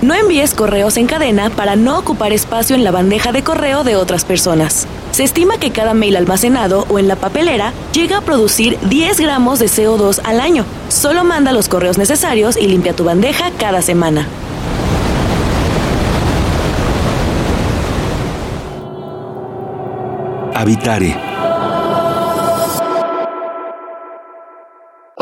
No 0.00 0.14
envíes 0.14 0.54
correos 0.54 0.96
en 0.96 1.08
cadena 1.08 1.50
para 1.50 1.74
no 1.74 1.98
ocupar 1.98 2.32
espacio 2.32 2.76
en 2.76 2.84
la 2.84 2.92
bandeja 2.92 3.32
de 3.32 3.42
correo 3.42 3.82
de 3.82 3.96
otras 3.96 4.24
personas. 4.24 4.86
Se 5.10 5.24
estima 5.24 5.58
que 5.58 5.72
cada 5.72 5.92
mail 5.92 6.16
almacenado 6.16 6.86
o 6.88 7.00
en 7.00 7.08
la 7.08 7.16
papelera 7.16 7.72
llega 7.92 8.18
a 8.18 8.20
producir 8.20 8.78
10 8.88 9.18
gramos 9.18 9.58
de 9.58 9.66
CO2 9.66 10.20
al 10.22 10.38
año. 10.38 10.64
Solo 10.88 11.24
manda 11.24 11.52
los 11.52 11.68
correos 11.68 11.98
necesarios 11.98 12.56
y 12.56 12.68
limpia 12.68 12.94
tu 12.94 13.02
bandeja 13.02 13.50
cada 13.58 13.82
semana. 13.82 14.28
Habitare 20.54 21.27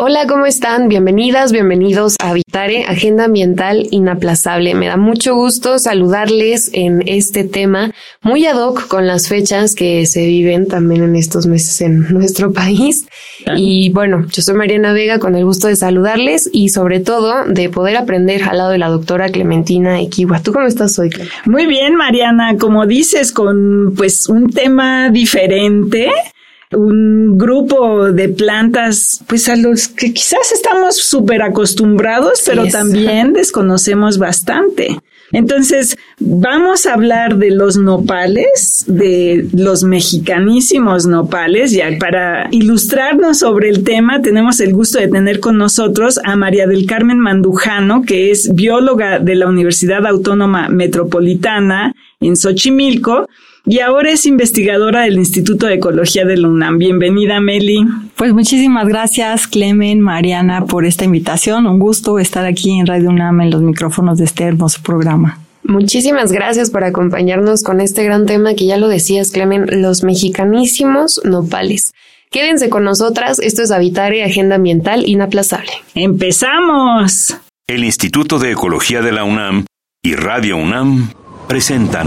Hola, 0.09 0.28
¿cómo 0.28 0.46
están? 0.46 0.87
Bienvenidas, 0.87 1.51
bienvenidos 1.51 2.14
a 2.23 2.30
Habitare, 2.30 2.84
Agenda 2.84 3.24
Ambiental 3.24 3.88
Inaplazable. 3.91 4.77
Me 4.77 4.87
da 4.87 4.97
mucho 4.97 5.34
gusto 5.34 5.80
saludarles 5.80 6.70
en 6.74 7.02
este 7.06 7.42
tema 7.42 7.91
muy 8.23 8.47
ad 8.47 8.56
hoc 8.56 8.87
con 8.87 9.09
las 9.09 9.27
fechas 9.27 9.74
que 9.74 10.06
se 10.06 10.24
viven 10.24 10.69
también 10.69 11.02
en 11.02 11.16
estos 11.16 11.48
meses 11.48 11.80
en 11.80 12.02
nuestro 12.14 12.52
país. 12.52 13.09
Y 13.56 13.91
bueno, 13.91 14.24
yo 14.30 14.42
soy 14.42 14.55
Mariana 14.55 14.92
Vega 14.92 15.19
con 15.19 15.34
el 15.34 15.45
gusto 15.45 15.67
de 15.67 15.75
saludarles 15.75 16.48
y 16.52 16.69
sobre 16.69 17.00
todo 17.00 17.45
de 17.45 17.69
poder 17.69 17.97
aprender 17.97 18.45
al 18.45 18.58
lado 18.58 18.70
de 18.70 18.78
la 18.78 18.91
doctora 18.91 19.28
Clementina 19.28 20.00
Equiwa. 20.00 20.41
¿Tú 20.41 20.52
cómo 20.52 20.69
estás 20.69 20.97
hoy? 21.00 21.11
Muy 21.47 21.67
bien, 21.67 21.97
Mariana, 21.97 22.56
como 22.61 22.86
dices, 22.86 23.33
con 23.33 23.92
pues 23.97 24.28
un 24.28 24.50
tema 24.50 25.11
diferente 25.11 26.12
un 26.72 27.39
grupo 27.39 28.12
de 28.12 28.28
plantas, 28.28 29.22
pues 29.27 29.48
a 29.48 29.56
los 29.56 29.89
que 29.89 30.12
quizás 30.12 30.53
estamos 30.53 30.97
súper 30.97 31.42
acostumbrados, 31.42 32.42
pero 32.45 32.67
también 32.67 33.33
desconocemos 33.33 34.19
bastante. 34.19 34.98
Entonces, 35.33 35.97
vamos 36.20 36.86
a 36.86 36.95
hablar 36.95 37.36
de 37.36 37.50
los 37.50 37.77
nopales, 37.77 38.84
de 38.86 39.48
los 39.53 39.83
mexicanísimos 39.83 41.06
nopales, 41.06 41.73
y 41.73 41.81
para 41.98 42.48
ilustrarnos 42.53 43.41
sobre 43.41 43.69
el 43.69 43.83
tema 43.83 44.23
tenemos 44.23 44.61
el 44.61 44.73
gusto 44.73 45.01
de 45.01 45.08
tener 45.08 45.41
con 45.41 45.58
nosotros 45.58 46.20
a 46.25 46.36
María 46.36 46.67
del 46.67 46.86
Carmen 46.86 47.19
Mandujano, 47.19 48.03
que 48.03 48.30
es 48.30 48.55
bióloga 48.55 49.19
de 49.19 49.34
la 49.34 49.48
Universidad 49.48 50.06
Autónoma 50.06 50.69
Metropolitana 50.69 51.92
en 52.20 52.36
Xochimilco, 52.36 53.28
y 53.67 53.81
ahora 53.81 54.12
es 54.12 54.27
investigadora 54.27 55.03
del 55.03 55.19
Instituto 55.19 55.67
de 55.67 55.75
Ecología 55.75 56.25
de 56.25 56.36
la 56.36 56.48
UNAM. 56.48 56.78
Bienvenida, 56.78 57.41
Meli. 57.41 57.84
Pues 58.14 58.33
muchísimas 58.33 58.86
gracias, 58.86 59.48
Clemen, 59.48 60.00
Mariana, 60.00 60.67
por 60.67 60.86
esta 60.86 61.05
invitación. 61.05 61.67
Un 61.67 61.81
gusto 61.81 62.20
estar 62.20 62.47
aquí 62.47 62.78
en 62.78 62.86
Radio 62.86 63.11
UNAM 63.11 63.41
en 63.41 63.50
los 63.50 63.62
micrófonos 63.62 64.19
de 64.19 64.25
este 64.25 64.45
hermoso 64.45 64.81
programa. 64.83 65.41
Muchísimas 65.64 66.31
gracias 66.31 66.70
por 66.70 66.84
acompañarnos 66.84 67.64
con 67.64 67.81
este 67.81 68.05
gran 68.05 68.25
tema 68.25 68.55
que 68.55 68.67
ya 68.67 68.77
lo 68.77 68.86
decías, 68.86 69.33
Clemen, 69.33 69.67
los 69.83 70.05
mexicanísimos 70.05 71.20
nopales. 71.25 71.92
Quédense 72.30 72.69
con 72.69 72.84
nosotras, 72.84 73.41
esto 73.41 73.62
es 73.62 73.73
Habitare 73.73 74.23
Agenda 74.23 74.56
Ambiental 74.56 75.08
Inaplazable. 75.08 75.73
¡Empezamos! 75.97 77.36
El 77.67 77.83
Instituto 77.83 78.39
de 78.39 78.53
Ecología 78.53 79.03
de 79.03 79.11
la 79.11 79.25
UNAM 79.25 79.64
y 80.05 80.14
Radio 80.14 80.57
UNAM 80.57 81.11
presentan 81.48 82.07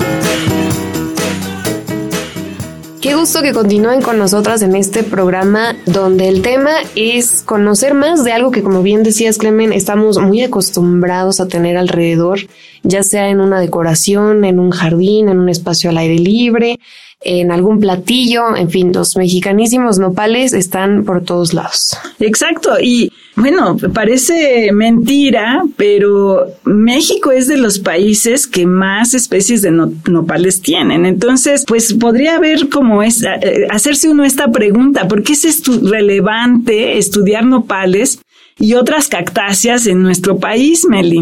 Gusto 3.21 3.43
que 3.43 3.53
continúen 3.53 4.01
con 4.01 4.17
nosotras 4.17 4.63
en 4.63 4.75
este 4.75 5.03
programa 5.03 5.75
donde 5.85 6.27
el 6.27 6.41
tema 6.41 6.71
es 6.95 7.43
conocer 7.43 7.93
más 7.93 8.23
de 8.23 8.31
algo 8.31 8.49
que 8.49 8.63
como 8.63 8.81
bien 8.81 9.03
decías 9.03 9.37
Clemen, 9.37 9.73
estamos 9.73 10.17
muy 10.17 10.41
acostumbrados 10.41 11.39
a 11.39 11.47
tener 11.47 11.77
alrededor, 11.77 12.39
ya 12.81 13.03
sea 13.03 13.29
en 13.29 13.39
una 13.39 13.59
decoración, 13.59 14.43
en 14.43 14.59
un 14.59 14.71
jardín, 14.71 15.29
en 15.29 15.37
un 15.37 15.49
espacio 15.49 15.91
al 15.91 15.99
aire 15.99 16.17
libre, 16.17 16.79
en 17.21 17.51
algún 17.51 17.79
platillo, 17.79 18.55
en 18.55 18.71
fin, 18.71 18.91
los 18.91 19.15
mexicanísimos 19.15 19.99
nopales 19.99 20.53
están 20.53 21.05
por 21.05 21.23
todos 21.23 21.53
lados. 21.53 21.95
Exacto, 22.19 22.71
y 22.81 23.11
bueno, 23.35 23.77
parece 23.93 24.71
mentira, 24.73 25.63
pero 25.77 26.47
México 26.65 27.31
es 27.31 27.47
de 27.47 27.57
los 27.57 27.79
países 27.79 28.45
que 28.45 28.65
más 28.65 29.13
especies 29.13 29.61
de 29.61 29.71
nopales 29.71 30.61
tienen. 30.61 31.05
Entonces, 31.05 31.63
pues 31.65 31.93
podría 31.93 32.35
haber 32.35 32.67
como 32.69 33.03
es, 33.03 33.23
eh, 33.23 33.67
hacerse 33.69 34.09
uno 34.09 34.25
esta 34.25 34.51
pregunta, 34.51 35.07
¿por 35.07 35.23
qué 35.23 35.33
es 35.33 35.63
relevante 35.81 36.97
estudiar 36.97 37.45
nopales 37.45 38.19
y 38.59 38.73
otras 38.73 39.07
cactáceas 39.07 39.87
en 39.87 40.03
nuestro 40.03 40.37
país, 40.37 40.85
Meli? 40.87 41.21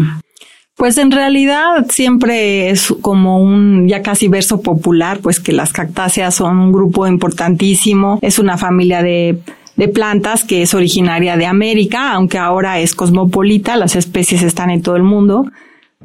Pues 0.80 0.96
en 0.96 1.10
realidad 1.10 1.86
siempre 1.90 2.70
es 2.70 2.92
como 3.02 3.38
un 3.40 3.86
ya 3.86 4.02
casi 4.02 4.28
verso 4.28 4.62
popular, 4.62 5.20
pues 5.20 5.38
que 5.38 5.52
las 5.52 5.72
cactáceas 5.74 6.34
son 6.34 6.58
un 6.58 6.72
grupo 6.72 7.06
importantísimo, 7.06 8.18
es 8.22 8.38
una 8.38 8.56
familia 8.56 9.02
de 9.02 9.38
de 9.80 9.88
plantas 9.88 10.44
que 10.44 10.60
es 10.60 10.74
originaria 10.74 11.38
de 11.38 11.46
América, 11.46 12.12
aunque 12.12 12.36
ahora 12.36 12.80
es 12.80 12.94
cosmopolita, 12.94 13.76
las 13.76 13.96
especies 13.96 14.42
están 14.42 14.68
en 14.68 14.82
todo 14.82 14.96
el 14.96 15.04
mundo. 15.04 15.46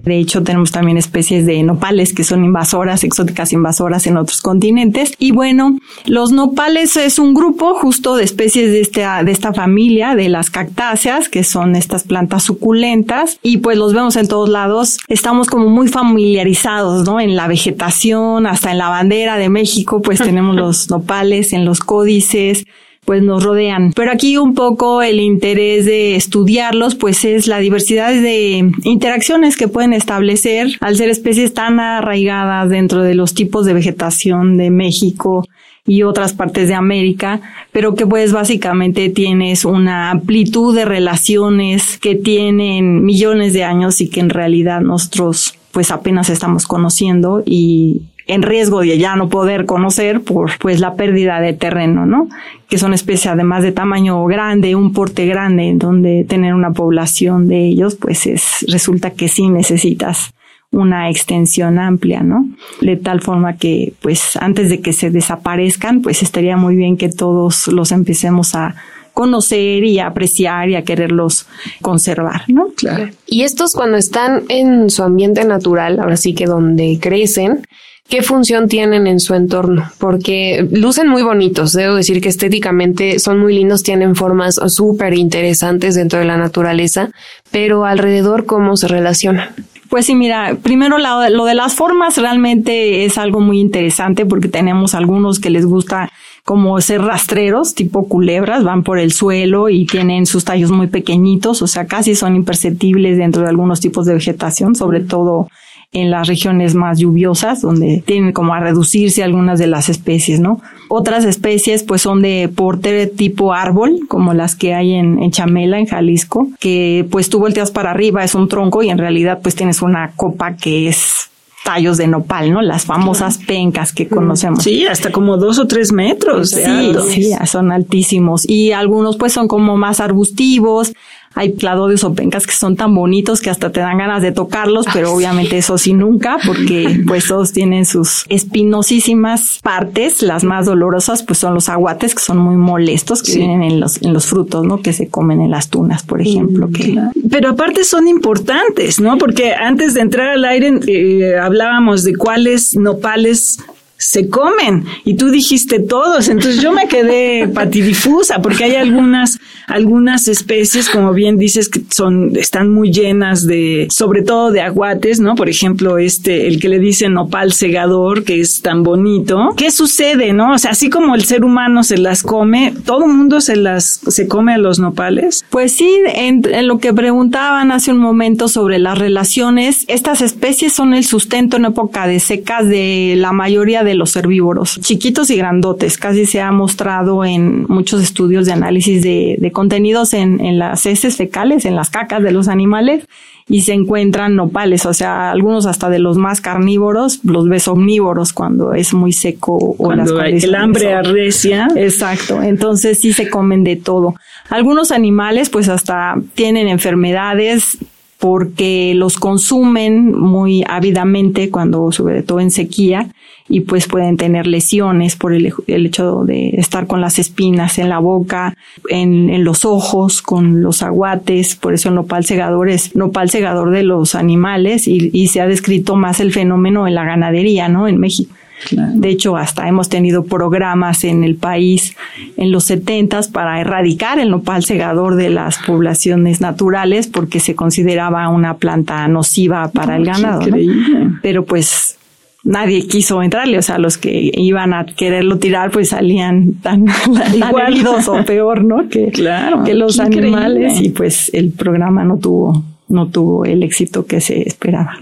De 0.01 0.17
hecho, 0.17 0.43
tenemos 0.43 0.71
también 0.71 0.97
especies 0.97 1.45
de 1.45 1.61
nopales 1.61 2.13
que 2.13 2.23
son 2.23 2.45
invasoras, 2.45 3.03
exóticas 3.03 3.51
invasoras 3.51 4.07
en 4.07 4.15
otros 4.15 4.41
continentes. 4.41 5.11
Y 5.19 5.33
bueno, 5.33 5.77
los 6.05 6.31
nopales 6.31 6.95
es 6.95 7.19
un 7.19 7.33
grupo 7.33 7.73
justo 7.73 8.15
de 8.15 8.23
especies 8.23 8.71
de 8.71 8.79
esta, 8.79 9.23
de 9.23 9.33
esta 9.33 9.51
familia, 9.51 10.15
de 10.15 10.29
las 10.29 10.49
cactáceas, 10.49 11.27
que 11.27 11.43
son 11.43 11.75
estas 11.75 12.03
plantas 12.03 12.43
suculentas. 12.43 13.39
Y 13.41 13.57
pues 13.57 13.77
los 13.77 13.93
vemos 13.93 14.15
en 14.15 14.29
todos 14.29 14.47
lados. 14.47 14.99
Estamos 15.09 15.47
como 15.47 15.67
muy 15.67 15.89
familiarizados, 15.89 17.05
¿no? 17.05 17.19
En 17.19 17.35
la 17.35 17.49
vegetación, 17.49 18.47
hasta 18.47 18.71
en 18.71 18.77
la 18.77 18.87
bandera 18.87 19.37
de 19.37 19.49
México, 19.49 20.01
pues 20.01 20.19
tenemos 20.23 20.55
los 20.55 20.89
nopales, 20.89 21.51
en 21.51 21.65
los 21.65 21.81
códices, 21.81 22.63
pues 23.05 23.21
nos 23.23 23.43
rodean. 23.43 23.93
Pero 23.95 24.11
aquí 24.11 24.37
un 24.37 24.55
poco 24.55 25.01
el 25.01 25.19
interés 25.19 25.85
de 25.85 26.15
estudiarlos 26.15 26.95
pues 26.95 27.23
es 27.23 27.47
la 27.47 27.59
diversidad 27.59 28.11
de 28.11 28.71
interacciones 28.83 29.55
que 29.55 29.67
pueden 29.67 29.93
establecer 29.93 30.67
al 30.81 30.97
ser 30.97 31.09
especies 31.09 31.53
tan 31.53 31.79
arraigadas 31.79 32.69
dentro 32.69 33.03
de 33.03 33.15
los 33.15 33.33
tipos 33.33 33.65
de 33.65 33.73
vegetación 33.73 34.57
de 34.57 34.71
México 34.71 35.47
y 35.87 36.01
otras 36.01 36.33
partes 36.33 36.67
de 36.67 36.73
América, 36.73 37.41
pero 37.71 37.93
que 37.93 38.07
pues 38.07 38.33
básicamente 38.33 39.09
tienes 39.09 39.65
una 39.65 40.09
amplitud 40.09 40.75
de 40.75 40.83
relaciones 40.83 41.99
que 41.99 42.15
tienen 42.15 43.05
millones 43.05 43.53
de 43.53 43.63
años 43.63 44.01
y 44.01 44.09
que 44.09 44.19
en 44.19 44.31
realidad 44.31 44.81
nosotros 44.81 45.53
pues 45.71 45.91
apenas 45.91 46.29
estamos 46.29 46.65
conociendo 46.65 47.43
y 47.45 48.01
en 48.27 48.41
riesgo 48.41 48.81
de 48.81 48.97
ya 48.97 49.15
no 49.15 49.29
poder 49.29 49.65
conocer 49.65 50.21
por 50.21 50.57
pues 50.59 50.79
la 50.79 50.95
pérdida 50.95 51.39
de 51.39 51.53
terreno, 51.53 52.05
¿no? 52.05 52.27
Que 52.67 52.77
son 52.77 52.93
especies 52.93 53.27
además 53.27 53.63
de 53.63 53.71
tamaño 53.71 54.23
grande, 54.25 54.75
un 54.75 54.93
porte 54.93 55.25
grande, 55.25 55.73
donde 55.75 56.25
tener 56.27 56.53
una 56.53 56.71
población 56.71 57.47
de 57.47 57.67
ellos, 57.67 57.95
pues 57.95 58.25
es, 58.25 58.65
resulta 58.67 59.11
que 59.11 59.27
sí 59.27 59.49
necesitas 59.49 60.33
una 60.71 61.09
extensión 61.09 61.79
amplia, 61.79 62.21
¿no? 62.21 62.47
De 62.81 62.97
tal 62.97 63.21
forma 63.21 63.57
que, 63.57 63.93
pues, 64.01 64.35
antes 64.35 64.69
de 64.69 64.81
que 64.81 64.91
se 64.91 65.09
desaparezcan, 65.09 66.01
pues 66.01 66.21
estaría 66.21 66.57
muy 66.57 66.75
bien 66.75 66.97
que 66.97 67.09
todos 67.09 67.67
los 67.67 67.91
empecemos 67.91 68.55
a 68.55 68.75
conocer 69.13 69.85
y 69.85 69.99
a 69.99 70.07
apreciar 70.07 70.69
y 70.69 70.75
a 70.75 70.83
quererlos 70.83 71.47
conservar, 71.81 72.41
¿no? 72.49 72.67
Claro. 72.75 73.09
Y 73.25 73.43
estos 73.43 73.73
cuando 73.73 73.95
están 73.97 74.43
en 74.49 74.89
su 74.89 75.03
ambiente 75.03 75.45
natural, 75.45 75.99
ahora 75.99 76.17
sí 76.17 76.33
que 76.33 76.45
donde 76.45 76.99
crecen, 77.01 77.65
¿qué 78.07 78.21
función 78.21 78.67
tienen 78.67 79.07
en 79.07 79.19
su 79.19 79.33
entorno? 79.33 79.91
Porque 79.97 80.67
lucen 80.71 81.07
muy 81.07 81.23
bonitos, 81.23 81.73
debo 81.73 81.95
decir 81.95 82.21
que 82.21 82.29
estéticamente 82.29 83.19
son 83.19 83.39
muy 83.39 83.55
lindos, 83.55 83.83
tienen 83.83 84.15
formas 84.15 84.55
súper 84.67 85.13
interesantes 85.13 85.95
dentro 85.95 86.19
de 86.19 86.25
la 86.25 86.37
naturaleza, 86.37 87.09
pero 87.51 87.85
alrededor, 87.85 88.45
¿cómo 88.45 88.77
se 88.77 88.87
relacionan? 88.87 89.49
Pues 89.89 90.07
sí, 90.07 90.15
mira, 90.15 90.57
primero 90.61 90.97
lo 90.97 91.45
de 91.45 91.53
las 91.53 91.75
formas 91.75 92.17
realmente 92.17 93.05
es 93.05 93.17
algo 93.17 93.39
muy 93.39 93.59
interesante 93.59 94.25
porque 94.25 94.47
tenemos 94.47 94.95
algunos 94.95 95.39
que 95.39 95.51
les 95.51 95.65
gusta 95.65 96.11
como 96.43 96.79
ser 96.81 97.01
rastreros, 97.01 97.75
tipo 97.75 98.07
culebras, 98.07 98.63
van 98.63 98.83
por 98.83 98.99
el 98.99 99.11
suelo 99.11 99.69
y 99.69 99.85
tienen 99.85 100.25
sus 100.25 100.43
tallos 100.43 100.71
muy 100.71 100.87
pequeñitos, 100.87 101.61
o 101.61 101.67
sea, 101.67 101.85
casi 101.87 102.13
son 102.13 102.35
imperceptibles 102.35 103.17
dentro 103.17 103.43
de 103.43 103.49
algunos 103.49 103.79
tipos 103.79 104.05
de 104.05 104.15
vegetación, 104.15 104.75
sobre 104.75 105.01
todo 105.01 105.49
en 105.91 106.11
las 106.11 106.27
regiones 106.27 106.75
más 106.75 106.99
lluviosas, 106.99 107.61
donde 107.61 108.03
tienen 108.05 108.33
como 108.33 108.53
a 108.53 108.59
reducirse 108.59 109.23
algunas 109.23 109.59
de 109.59 109.67
las 109.67 109.89
especies, 109.89 110.39
¿no? 110.39 110.61
Otras 110.89 111.25
especies 111.25 111.83
pues 111.83 112.01
son 112.01 112.21
de 112.21 112.49
porte 112.53 113.07
tipo 113.07 113.53
árbol, 113.53 114.01
como 114.07 114.33
las 114.33 114.55
que 114.55 114.73
hay 114.73 114.93
en, 114.93 115.21
en 115.21 115.31
Chamela, 115.31 115.79
en 115.79 115.85
Jalisco, 115.85 116.49
que 116.59 117.07
pues 117.09 117.29
tú 117.29 117.39
volteas 117.39 117.71
para 117.71 117.91
arriba, 117.91 118.23
es 118.23 118.35
un 118.35 118.47
tronco 118.47 118.83
y 118.83 118.89
en 118.89 118.97
realidad 118.97 119.39
pues 119.41 119.55
tienes 119.55 119.81
una 119.81 120.11
copa 120.15 120.55
que 120.55 120.87
es 120.87 121.29
tallos 121.65 121.97
de 121.97 122.07
nopal, 122.07 122.53
¿no? 122.53 122.61
Las 122.61 122.85
famosas 122.85 123.39
pencas 123.39 123.91
que 123.91 124.07
conocemos. 124.07 124.63
Sí, 124.63 124.85
hasta 124.85 125.11
como 125.11 125.35
dos 125.35 125.57
o 125.57 125.65
tres 125.65 125.91
metros. 125.91 126.51
sí, 126.51 126.93
sí, 127.09 127.33
son 127.45 127.71
altísimos. 127.71 128.47
Y 128.47 128.71
algunos 128.71 129.17
pues 129.17 129.33
son 129.33 129.47
como 129.47 129.75
más 129.75 129.99
arbustivos. 129.99 130.93
Hay 131.35 131.53
cladodios 131.53 132.03
o 132.03 132.13
pencas 132.13 132.47
que 132.47 132.53
son 132.53 132.75
tan 132.75 132.95
bonitos 132.95 133.41
que 133.41 133.49
hasta 133.49 133.71
te 133.71 133.81
dan 133.81 133.97
ganas 133.97 134.21
de 134.21 134.31
tocarlos, 134.31 134.85
pero 134.93 135.13
obviamente 135.13 135.57
eso 135.57 135.77
sí 135.77 135.93
nunca, 135.93 136.37
porque 136.45 137.03
pues 137.07 137.27
todos 137.27 137.51
tienen 137.51 137.85
sus 137.85 138.25
espinosísimas 138.29 139.59
partes. 139.61 140.21
Las 140.21 140.43
más 140.43 140.65
dolorosas 140.65 141.23
pues 141.23 141.39
son 141.39 141.53
los 141.53 141.69
aguates, 141.69 142.15
que 142.15 142.21
son 142.21 142.37
muy 142.37 142.55
molestos, 142.55 143.21
que 143.21 143.35
vienen 143.35 143.63
en 143.63 143.79
los, 143.79 144.01
en 144.01 144.13
los 144.13 144.25
frutos, 144.25 144.65
¿no? 144.65 144.81
Que 144.81 144.93
se 144.93 145.07
comen 145.07 145.41
en 145.41 145.51
las 145.51 145.69
tunas, 145.69 146.03
por 146.03 146.21
ejemplo. 146.21 146.69
que... 146.69 146.97
Pero 147.29 147.49
aparte 147.49 147.83
son 147.83 148.07
importantes, 148.07 148.99
¿no? 148.99 149.17
Porque 149.17 149.53
antes 149.53 149.93
de 149.93 150.01
entrar 150.01 150.29
al 150.29 150.45
aire 150.45 150.79
eh, 150.87 151.37
hablábamos 151.37 152.03
de 152.03 152.15
cuáles 152.15 152.75
nopales 152.75 153.59
se 153.97 154.29
comen 154.29 154.85
y 155.05 155.15
tú 155.15 155.29
dijiste 155.29 155.79
todos, 155.79 156.27
entonces 156.27 156.61
yo 156.61 156.71
me 156.71 156.87
quedé 156.87 157.47
patidifusa 157.53 158.41
porque 158.41 158.65
hay 158.65 158.75
algunas 158.75 159.39
algunas 159.67 160.27
especies 160.27 160.89
como 160.89 161.13
bien 161.13 161.37
dices 161.37 161.69
que 161.69 161.81
son 161.89 162.35
están 162.35 162.71
muy 162.71 162.91
llenas 162.91 163.47
de 163.47 163.87
sobre 163.89 164.21
todo 164.21 164.51
de 164.51 164.61
aguates, 164.61 165.19
¿no? 165.19 165.35
Por 165.35 165.49
ejemplo, 165.49 165.97
este 165.97 166.47
el 166.47 166.59
que 166.59 166.69
le 166.69 166.79
dicen 166.79 167.13
nopal 167.13 167.53
segador 167.53 168.23
que 168.23 168.41
es 168.41 168.61
tan 168.61 168.83
bonito. 168.83 169.53
¿Qué 169.55 169.71
sucede, 169.71 170.33
no? 170.33 170.53
O 170.53 170.57
sea, 170.57 170.71
así 170.71 170.89
como 170.89 171.15
el 171.15 171.23
ser 171.23 171.45
humano 171.45 171.83
se 171.83 171.97
las 171.97 172.21
come, 172.21 172.73
todo 172.85 173.05
el 173.05 173.13
mundo 173.13 173.39
se 173.39 173.55
las 173.55 174.01
se 174.07 174.27
come 174.27 174.53
a 174.53 174.57
los 174.57 174.79
nopales? 174.79 175.45
Pues 175.49 175.71
sí, 175.71 175.89
en, 176.13 176.41
en 176.45 176.67
lo 176.67 176.79
que 176.79 176.93
preguntaban 176.93 177.71
hace 177.71 177.91
un 177.91 177.99
momento 177.99 178.47
sobre 178.49 178.77
las 178.77 178.97
relaciones, 178.97 179.85
estas 179.87 180.21
especies 180.21 180.73
son 180.73 180.93
el 180.93 181.05
sustento 181.05 181.57
en 181.57 181.65
época 181.65 182.07
de 182.07 182.19
secas 182.19 182.67
de 182.67 183.15
la 183.17 183.31
mayoría 183.31 183.83
de 183.85 183.95
los 183.95 184.15
herbívoros, 184.17 184.79
chiquitos 184.81 185.29
y 185.29 185.37
grandotes. 185.37 185.97
Casi 185.97 186.25
se 186.25 186.41
ha 186.41 186.51
mostrado 186.51 187.23
en 187.23 187.65
muchos 187.69 188.03
estudios 188.03 188.45
de 188.45 188.51
análisis 188.51 189.01
de, 189.01 189.37
de 189.39 189.51
contenidos 189.51 190.13
en, 190.13 190.43
en 190.43 190.59
las 190.59 190.85
heces 190.85 191.15
fecales, 191.15 191.63
en 191.63 191.75
las 191.75 191.89
cacas 191.89 192.21
de 192.21 192.31
los 192.31 192.49
animales, 192.49 193.05
y 193.47 193.61
se 193.61 193.73
encuentran 193.73 194.35
nopales, 194.35 194.85
o 194.87 194.93
sea, 194.93 195.29
algunos 195.29 195.67
hasta 195.67 195.89
de 195.89 195.99
los 195.99 196.17
más 196.17 196.41
carnívoros, 196.41 197.19
los 197.23 197.47
ves 197.47 197.67
omnívoros 197.67 198.33
cuando 198.33 198.73
es 198.73 198.93
muy 198.93 199.13
seco 199.13 199.55
o 199.55 199.75
cuando 199.75 200.15
las 200.15 200.43
el 200.43 200.55
hambre 200.55 200.93
arrecia. 200.93 201.67
Exacto, 201.75 202.41
entonces 202.41 202.99
sí 202.99 203.13
se 203.13 203.29
comen 203.29 203.63
de 203.63 203.75
todo. 203.75 204.15
Algunos 204.49 204.91
animales 204.91 205.49
pues 205.49 205.69
hasta 205.69 206.15
tienen 206.33 206.67
enfermedades 206.67 207.77
porque 208.17 208.93
los 208.95 209.17
consumen 209.17 210.11
muy 210.17 210.63
ávidamente 210.67 211.51
cuando 211.51 211.91
sobre 211.91 212.23
todo 212.23 212.39
en 212.39 212.49
sequía 212.49 213.09
y 213.47 213.61
pues 213.61 213.87
pueden 213.87 214.17
tener 214.17 214.47
lesiones 214.47 215.15
por 215.15 215.33
el, 215.33 215.53
el, 215.67 215.85
hecho 215.85 216.23
de 216.25 216.49
estar 216.57 216.87
con 216.87 216.99
las 216.99 217.19
espinas 217.19 217.77
en 217.77 217.89
la 217.89 217.99
boca, 217.99 218.55
en, 218.89 219.29
en, 219.29 219.43
los 219.43 219.65
ojos, 219.65 220.23
con 220.23 220.63
los 220.63 220.81
aguates, 220.81 221.55
por 221.55 221.75
eso 221.75 221.89
el 221.89 221.95
nopal 221.95 222.25
segador 222.25 222.69
es 222.69 222.95
nopal 222.95 223.29
segador 223.29 223.69
de 223.69 223.83
los 223.83 224.15
animales 224.15 224.87
y, 224.87 225.11
y 225.13 225.27
se 225.27 225.41
ha 225.41 225.47
descrito 225.47 225.95
más 225.95 226.19
el 226.19 226.33
fenómeno 226.33 226.87
en 226.87 226.95
la 226.95 227.05
ganadería, 227.05 227.69
¿no? 227.69 227.87
En 227.87 227.99
México. 227.99 228.33
Claro. 228.69 228.93
De 228.95 229.09
hecho, 229.09 229.35
hasta 229.35 229.67
hemos 229.67 229.89
tenido 229.89 230.23
programas 230.23 231.03
en 231.03 231.23
el 231.23 231.35
país 231.35 231.95
en 232.37 232.51
los 232.51 232.63
setentas 232.63 233.27
para 233.27 233.59
erradicar 233.59 234.17
el 234.17 234.31
nopal 234.31 234.63
segador 234.63 235.15
de 235.15 235.29
las 235.29 235.57
poblaciones 235.59 236.41
naturales 236.41 237.07
porque 237.07 237.39
se 237.39 237.53
consideraba 237.53 238.27
una 238.29 238.57
planta 238.57 239.07
nociva 239.07 239.69
para 239.71 239.97
el 239.97 240.05
ganado. 240.05 240.47
¿no? 240.47 241.19
Pero 241.21 241.45
pues 241.45 241.97
nadie 242.45 242.87
quiso 242.87 243.21
entrarle, 243.21 243.57
o 243.57 243.61
sea, 243.61 243.77
los 243.77 243.97
que 243.97 244.31
iban 244.33 244.73
a 244.73 244.85
quererlo 244.85 245.37
tirar 245.39 245.71
pues 245.71 245.89
salían 245.89 246.53
tan, 246.61 246.85
tan 247.39 247.59
heridos 247.59 248.07
o 248.07 248.23
peor, 248.23 248.63
¿no? 248.63 248.87
Que, 248.87 249.11
claro, 249.11 249.63
que 249.63 249.73
los 249.73 249.99
animales 249.99 250.73
increíble. 250.73 250.87
y 250.87 250.89
pues 250.91 251.31
el 251.33 251.51
programa 251.51 252.03
no 252.05 252.17
tuvo, 252.17 252.63
no 252.87 253.07
tuvo 253.09 253.43
el 253.45 253.63
éxito 253.63 254.05
que 254.05 254.21
se 254.21 254.47
esperaba. 254.47 254.97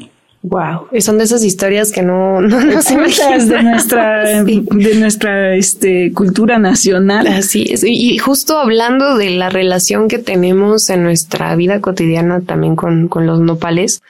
Wow, 0.45 0.87
son 0.99 1.17
de 1.17 1.23
esas 1.23 1.43
historias 1.43 1.91
que 1.93 2.01
no, 2.01 2.41
no 2.41 2.59
nos 2.59 2.91
imaginas 2.91 3.47
de 3.47 3.63
nuestra, 3.63 4.43
sí. 4.45 4.65
de 4.71 4.95
nuestra 4.95 5.55
este, 5.55 6.11
cultura 6.11 6.59
nacional. 6.59 7.27
Así 7.27 7.67
es. 7.69 7.83
Y 7.85 8.17
justo 8.17 8.57
hablando 8.57 9.15
de 9.15 9.29
la 9.29 9.49
relación 9.49 10.09
que 10.09 10.17
tenemos 10.17 10.89
en 10.89 11.03
nuestra 11.03 11.55
vida 11.55 11.79
cotidiana 11.79 12.41
también 12.41 12.75
con, 12.75 13.07
con 13.07 13.25
los 13.25 13.39
nopales, 13.39 14.01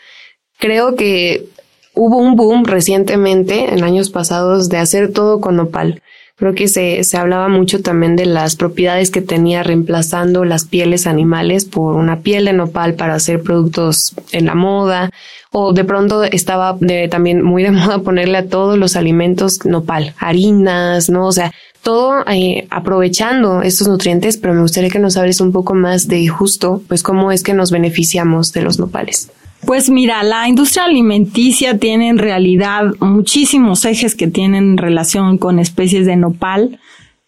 creo 0.58 0.96
que 0.96 1.46
hubo 1.96 2.18
un 2.18 2.36
boom 2.36 2.66
recientemente, 2.66 3.74
en 3.74 3.84
años 3.84 4.10
pasados, 4.10 4.70
de 4.70 4.78
hacer 4.78 5.12
todo 5.12 5.40
con 5.40 5.56
nopal. 5.56 6.02
Creo 6.36 6.56
que 6.56 6.68
se, 6.68 7.04
se 7.04 7.18
hablaba 7.18 7.48
mucho 7.48 7.82
también 7.82 8.16
de 8.16 8.26
las 8.26 8.56
propiedades 8.56 9.12
que 9.12 9.22
tenía 9.22 9.62
reemplazando 9.62 10.46
las 10.46 10.66
pieles 10.66 11.06
animales 11.06 11.66
por 11.66 11.96
una 11.96 12.22
piel 12.22 12.46
de 12.46 12.54
nopal 12.54 12.96
para 12.96 13.14
hacer 13.14 13.44
productos 13.44 14.16
en 14.32 14.48
la 14.48 14.56
moda 14.56 15.12
o 15.52 15.72
de 15.72 15.86
pronto 15.86 16.24
estaba 16.24 16.76
de, 16.80 17.08
también 17.08 17.44
muy 17.44 17.64
de 17.64 17.72
moda 17.72 18.00
ponerle 18.00 18.40
a 18.40 18.48
todos 18.48 18.78
los 18.78 18.96
alimentos 18.96 19.64
nopal, 19.66 20.16
harinas, 20.18 21.10
¿no? 21.10 21.28
O 21.28 21.32
sea, 21.32 21.54
todo 21.84 22.24
eh, 22.28 22.68
aprovechando 22.72 23.62
estos 23.62 23.88
nutrientes, 23.88 24.38
pero 24.38 24.54
me 24.54 24.62
gustaría 24.62 24.90
que 24.90 25.00
nos 25.00 25.16
hables 25.18 25.40
un 25.40 25.52
poco 25.52 25.76
más 25.76 26.08
de 26.08 26.28
justo, 26.28 26.82
pues 26.88 27.04
cómo 27.04 27.32
es 27.32 27.44
que 27.44 27.54
nos 27.54 27.72
beneficiamos 27.72 28.52
de 28.54 28.62
los 28.62 28.80
nopales. 28.80 29.30
Pues 29.66 29.90
mira, 29.90 30.24
la 30.24 30.48
industria 30.48 30.86
alimenticia 30.86 31.78
tiene 31.78 32.10
en 32.10 32.18
realidad 32.18 32.94
muchísimos 33.00 33.86
ejes 33.86 34.16
que 34.16 34.28
tienen 34.28 34.78
relación 34.78 35.38
con 35.38 35.58
especies 35.58 36.06
de 36.06 36.18
nopal, 36.18 36.80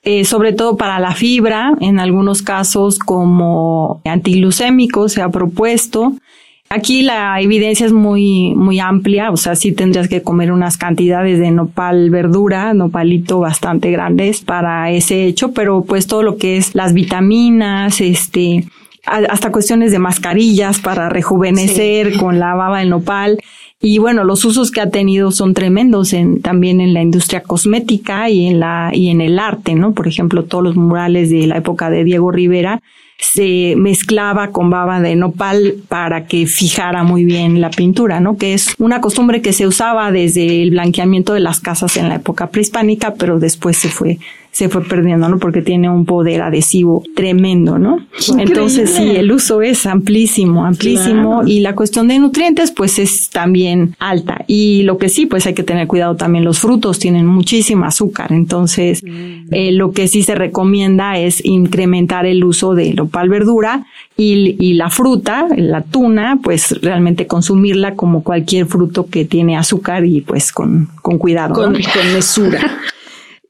eh, 0.04 0.26
sobre 0.26 0.54
todo 0.54 0.76
para 0.76 1.00
la 1.00 1.14
fibra, 1.14 1.74
en 1.80 2.00
algunos 2.00 2.42
casos 2.42 3.00
como 3.00 4.02
antiglucémico 4.06 5.08
se 5.08 5.22
ha 5.22 5.30
propuesto. 5.30 6.14
Aquí 6.70 7.04
la 7.04 7.40
evidencia 7.40 7.86
es 7.86 7.94
muy, 7.94 8.54
muy 8.56 8.80
amplia, 8.80 9.32
o 9.32 9.38
sea, 9.38 9.56
sí 9.56 9.72
tendrías 9.72 10.10
que 10.10 10.24
comer 10.24 10.52
unas 10.52 10.78
cantidades 10.78 11.40
de 11.40 11.52
nopal 11.52 12.10
verdura, 12.10 12.74
nopalito 12.74 13.40
bastante 13.40 13.92
grandes 13.92 14.42
para 14.42 14.92
ese 14.92 15.26
hecho, 15.26 15.54
pero 15.54 15.84
pues 15.84 16.08
todo 16.08 16.24
lo 16.24 16.38
que 16.38 16.58
es 16.58 16.76
las 16.76 16.94
vitaminas, 16.94 18.02
este, 18.02 18.66
hasta 19.06 19.52
cuestiones 19.52 19.92
de 19.92 20.00
mascarillas 20.00 20.80
para 20.80 21.10
rejuvenecer 21.10 22.14
sí. 22.14 22.20
con 22.20 22.40
la 22.40 22.54
baba 22.56 22.80
del 22.80 22.90
nopal. 22.90 23.40
Y 23.82 24.00
bueno, 24.00 24.24
los 24.24 24.46
usos 24.46 24.72
que 24.72 24.82
ha 24.82 24.90
tenido 24.90 25.32
son 25.32 25.54
tremendos 25.54 26.14
en, 26.14 26.42
también 26.42 26.82
en 26.82 26.94
la 26.94 27.02
industria 27.02 27.42
cosmética 27.42 28.30
y 28.30 28.48
en 28.48 28.60
la, 28.60 28.90
y 28.94 29.10
en 29.10 29.22
el 29.22 29.38
arte, 29.38 29.76
¿no? 29.76 29.94
Por 29.94 30.08
ejemplo, 30.08 30.44
todos 30.46 30.64
los 30.64 30.76
murales 30.76 31.30
de 31.30 31.46
la 31.46 31.58
época 31.58 31.90
de 31.90 32.04
Diego 32.04 32.32
Rivera 32.32 32.82
se 33.18 33.76
mezclaba 33.78 34.50
con 34.52 34.70
baba 34.70 35.00
de 35.00 35.16
nopal 35.16 35.76
para 35.88 36.26
que 36.26 36.48
fijara 36.48 37.04
muy 37.04 37.24
bien 37.24 37.62
la 37.62 37.70
pintura, 37.70 38.20
¿no? 38.20 38.38
Que 38.38 38.54
es 38.54 38.76
una 38.78 39.02
costumbre 39.02 39.42
que 39.42 39.54
se 39.54 39.68
usaba 39.68 40.12
desde 40.12 40.64
el 40.64 40.72
blanqueamiento 40.72 41.34
de 41.34 41.40
las 41.40 41.60
casas 41.60 41.96
en 41.98 42.10
la 42.10 42.16
época 42.16 42.48
prehispánica, 42.48 43.14
pero 43.14 43.40
después 43.40 43.78
se 43.78 43.90
fue 43.90 44.20
se 44.56 44.70
fue 44.70 44.86
perdiendo, 44.86 45.28
¿no? 45.28 45.38
Porque 45.38 45.62
tiene 45.62 45.90
un 45.90 46.06
poder 46.06 46.42
adhesivo 46.42 47.04
tremendo, 47.14 47.78
¿no? 47.78 47.98
Increíble. 48.18 48.44
Entonces 48.44 48.90
sí, 48.90 49.18
el 49.18 49.30
uso 49.34 49.62
es 49.62 49.86
amplísimo, 49.86 50.66
amplísimo 50.66 51.42
claro. 51.42 51.48
y 51.50 51.60
la 51.60 51.76
cuestión 51.76 52.08
de 52.08 52.20
nutrientes 52.20 52.72
pues 52.72 52.98
es 52.98 53.30
también 53.32 53.98
alta. 54.00 54.46
Y 54.48 54.84
lo 54.84 54.98
que 54.98 55.10
sí, 55.10 55.26
pues 55.26 55.46
hay 55.46 55.56
que 55.56 55.64
tener 55.64 55.88
cuidado 55.88 56.16
también, 56.16 56.46
los 56.46 56.60
frutos 56.60 57.00
tienen 57.00 57.26
muchísima 57.26 57.88
azúcar, 57.88 58.32
entonces 58.32 59.04
mm. 59.04 59.54
eh, 59.54 59.74
lo 59.74 59.92
que 59.92 60.08
sí 60.08 60.24
se 60.24 60.36
recomienda 60.36 61.20
es 61.20 61.44
incrementar 61.44 62.26
el 62.26 62.42
uso 62.46 62.76
de 62.76 62.94
lo 62.94 63.04
nopal 63.04 63.28
verdura, 63.28 63.86
y, 64.16 64.56
y, 64.58 64.76
la 64.76 64.90
fruta, 64.90 65.48
la 65.58 65.82
tuna, 65.82 66.40
pues 66.42 66.82
realmente 66.82 67.28
consumirla 67.28 67.96
como 67.96 68.24
cualquier 68.24 68.68
fruto 68.68 69.08
que 69.08 69.26
tiene 69.26 69.58
azúcar 69.58 70.06
y 70.06 70.22
pues 70.22 70.54
con, 70.54 70.88
con 71.02 71.18
cuidado. 71.18 71.54
Con, 71.56 71.74
con 71.74 72.14
mesura. 72.14 72.80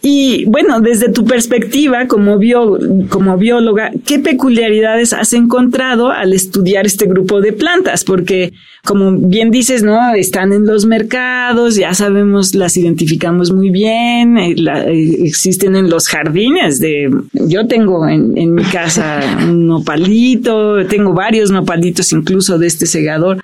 Y 0.08 0.46
bueno, 0.46 0.82
desde 0.82 1.12
tu 1.12 1.26
perspectiva 1.26 2.06
como, 2.06 2.38
bióloga, 2.38 3.92
¿qué 4.06 4.20
peculiaridades 4.20 5.14
has 5.14 5.34
encontrado 5.34 6.12
al 6.12 6.32
estudiar 6.32 6.86
este 6.86 7.08
grupo 7.08 7.42
de 7.42 7.54
plantas? 7.54 8.04
Porque, 8.04 8.54
como 8.84 9.14
bien 9.18 9.50
dices, 9.50 9.82
¿no? 9.82 10.14
Están 10.14 10.54
en 10.54 10.68
los 10.68 10.86
mercados, 10.86 11.76
ya 11.76 11.96
sabemos, 11.96 12.54
las 12.54 12.78
identificamos 12.78 13.52
muy 13.52 13.72
bien, 13.72 14.38
eh, 14.38 14.54
eh, 14.54 15.16
existen 15.24 15.76
en 15.76 15.90
los 15.90 16.08
jardines 16.08 16.80
de, 16.80 17.10
yo 17.34 17.66
tengo 17.66 18.08
en, 18.08 18.38
en 18.38 18.54
mi 18.54 18.64
casa 18.64 19.22
un 19.50 19.66
nopalito, 19.66 20.86
tengo 20.86 21.14
varios 21.14 21.50
nopalitos 21.50 22.14
incluso 22.14 22.60
de 22.60 22.68
este 22.68 22.86
segador 22.86 23.44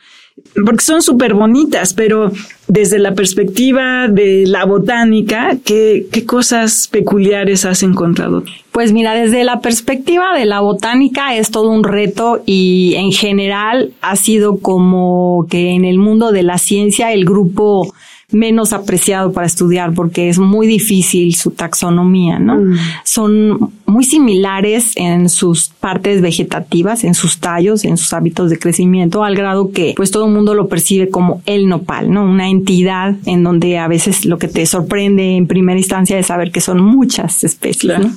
porque 0.66 0.84
son 0.84 1.02
súper 1.02 1.34
bonitas, 1.34 1.94
pero 1.94 2.32
desde 2.72 3.00
la 3.00 3.16
perspectiva 3.16 4.08
de 4.08 4.46
la 4.48 4.64
botánica, 4.64 5.58
¿qué, 5.66 6.06
¿qué 6.10 6.26
cosas 6.26 6.88
peculiares 6.90 7.66
has 7.66 7.84
encontrado? 7.84 8.46
Pues 8.72 8.94
mira, 8.94 9.14
desde 9.14 9.44
la 9.44 9.60
perspectiva 9.60 10.34
de 10.38 10.46
la 10.46 10.62
botánica 10.62 11.36
es 11.36 11.52
todo 11.52 11.70
un 11.70 11.84
reto 11.84 12.42
y 12.46 12.94
en 12.96 13.12
general 13.12 13.92
ha 14.00 14.16
sido 14.16 14.60
como 14.60 15.48
que 15.50 15.72
en 15.72 15.84
el 15.84 15.98
mundo 15.98 16.32
de 16.32 16.44
la 16.44 16.58
ciencia 16.58 17.12
el 17.12 17.26
grupo 17.26 17.94
menos 18.32 18.74
apreciado 18.74 19.32
para 19.34 19.48
estudiar 19.48 19.94
porque 19.94 20.30
es 20.30 20.40
muy 20.40 20.68
difícil 20.68 21.36
su 21.36 21.52
taxonomía, 21.52 22.40
¿no? 22.40 22.56
Mm. 22.56 22.78
Son 23.04 23.72
muy 23.86 24.04
similares 24.06 24.94
en 24.96 25.30
sus 25.30 25.70
partes 25.70 26.22
vegetativas, 26.22 27.04
en 27.04 27.14
sus 27.14 27.40
tallos, 27.40 27.84
en 27.84 27.98
sus 27.98 28.14
hábitos 28.14 28.50
de 28.50 28.58
crecimiento, 28.58 29.24
al 29.24 29.36
grado 29.36 29.72
que 29.72 29.94
pues 29.96 30.12
todo 30.12 30.26
el 30.26 30.32
mundo 30.32 30.54
lo 30.54 30.68
percibe 30.70 31.10
como 31.10 31.42
el 31.46 31.68
nopal, 31.68 32.12
¿no? 32.12 32.24
Una 32.24 32.50
entidad 32.50 33.16
en 33.26 33.44
donde 33.44 33.78
a 33.78 33.88
veces 33.88 34.26
lo 34.26 34.38
que 34.38 34.48
te 34.48 34.66
sorprende 34.66 35.36
en 35.36 35.48
primera 35.48 35.78
instancia 35.78 36.18
es 36.18 36.28
saber 36.28 36.52
que 36.52 36.62
son 36.62 36.82
muchas 36.82 37.44
especies, 37.44 38.00
¿no? 38.00 38.12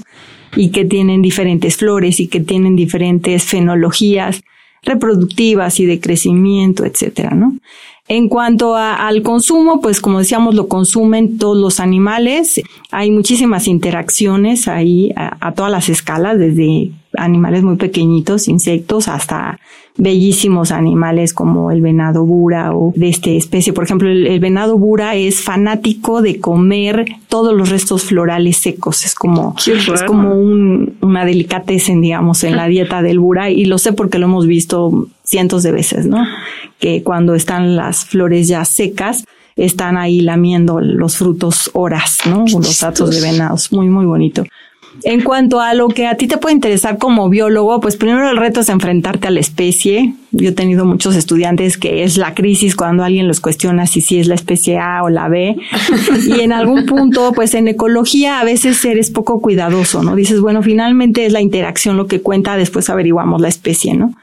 Y 0.57 0.71
que 0.71 0.85
tienen 0.85 1.21
diferentes 1.21 1.77
flores 1.77 2.21
y 2.21 2.29
que 2.29 2.41
tienen 2.41 2.77
diferentes 2.77 3.43
fenologías 3.45 4.43
reproductivas 4.85 5.81
y 5.81 5.87
de 5.87 5.99
crecimiento, 5.99 6.85
etcétera, 6.85 7.31
¿no? 7.31 7.57
En 8.07 8.29
cuanto 8.29 8.77
al 8.77 9.23
consumo, 9.23 9.81
pues 9.81 10.03
como 10.03 10.19
decíamos, 10.19 10.55
lo 10.55 10.69
consumen 10.69 11.39
todos 11.39 11.57
los 11.57 11.81
animales. 11.81 12.61
Hay 12.91 13.11
muchísimas 13.11 13.67
interacciones 13.67 14.69
ahí 14.69 15.11
a, 15.17 15.53
todas 15.53 15.73
las 15.73 15.89
escalas, 15.89 16.39
desde 16.39 16.91
animales 17.17 17.63
muy 17.63 17.77
pequeñitos, 17.77 18.47
insectos, 18.49 19.09
hasta 19.09 19.59
bellísimos 19.97 20.73
animales 20.73 21.33
como 21.33 21.71
el 21.71 21.81
venado 21.81 22.25
bura 22.25 22.75
o 22.75 22.93
de 22.97 23.09
esta 23.09 23.31
especie. 23.31 23.73
Por 23.73 23.85
ejemplo, 23.85 24.09
el, 24.09 24.41
venado 24.41 24.77
bura 24.77 25.15
es 25.15 25.43
fanático 25.43 26.21
de 26.21 26.41
comer 26.41 27.05
todos 27.29 27.55
los 27.55 27.69
restos 27.69 28.05
florales 28.05 28.57
secos. 28.57 29.05
Es 29.05 29.15
como, 29.15 29.55
es 29.67 30.03
como 30.03 30.35
un, 30.35 30.97
una 31.01 31.25
delicatessen, 31.25 32.01
digamos, 32.01 32.43
en 32.43 32.57
la 32.57 32.67
dieta 32.67 33.03
del 33.03 33.21
bura 33.21 33.51
y 33.51 33.67
lo 33.67 33.79
sé 33.79 33.93
porque 33.93 34.19
lo 34.19 34.27
hemos 34.27 34.47
visto 34.47 35.09
cientos 35.23 35.63
de 35.63 35.73
veces, 35.73 36.07
¿no? 36.07 36.19
Que 36.81 37.03
cuando 37.03 37.35
están 37.35 37.77
las 37.77 38.05
flores 38.05 38.49
ya 38.49 38.65
secas, 38.65 39.25
están 39.57 39.97
ahí 39.97 40.21
lamiendo 40.21 40.81
los 40.81 41.17
frutos 41.17 41.71
horas, 41.73 42.19
¿no? 42.27 42.45
Los 42.53 42.81
datos 42.81 43.11
de 43.15 43.21
venados. 43.21 43.73
Muy, 43.73 43.89
muy 43.89 44.07
bonito. 44.07 44.45
En 45.03 45.23
cuanto 45.23 45.61
a 45.61 45.75
lo 45.75 45.89
que 45.89 46.07
a 46.07 46.17
ti 46.17 46.27
te 46.27 46.39
puede 46.39 46.55
interesar 46.55 46.99
como 46.99 47.29
biólogo, 47.29 47.81
pues 47.81 47.97
primero 47.97 48.31
el 48.31 48.37
reto 48.37 48.61
es 48.61 48.69
enfrentarte 48.69 49.29
a 49.29 49.31
la 49.31 49.41
especie. 49.41 50.15
Yo 50.31 50.51
he 50.51 50.53
tenido 50.53 50.85
muchos 50.85 51.17
estudiantes 51.17 51.77
que 51.77 52.05
es 52.05 52.17
la 52.17 52.35
crisis 52.35 52.77
cuando 52.77 53.03
alguien 53.05 53.29
los 53.29 53.41
cuestiona 53.41 53.87
si 53.87 54.01
sí 54.01 54.19
es 54.19 54.29
la 54.29 54.35
especie 54.35 54.79
A 54.79 55.03
o 55.03 55.11
la 55.11 55.29
B. 55.29 55.57
Y 56.27 56.41
en 56.41 56.53
algún 56.53 56.87
punto, 56.87 57.33
pues 57.35 57.55
en 57.55 57.69
ecología 57.69 58.41
a 58.41 58.45
veces 58.45 58.83
eres 58.85 59.11
poco 59.11 59.41
cuidadoso, 59.41 60.03
¿no? 60.03 60.15
Dices, 60.17 60.41
bueno, 60.41 60.63
finalmente 60.63 61.27
es 61.27 61.33
la 61.33 61.41
interacción 61.41 61.97
lo 61.97 62.07
que 62.07 62.21
cuenta, 62.21 62.57
después 62.57 62.89
averiguamos 62.89 63.41
la 63.41 63.49
especie, 63.49 63.95
¿no? 63.95 64.15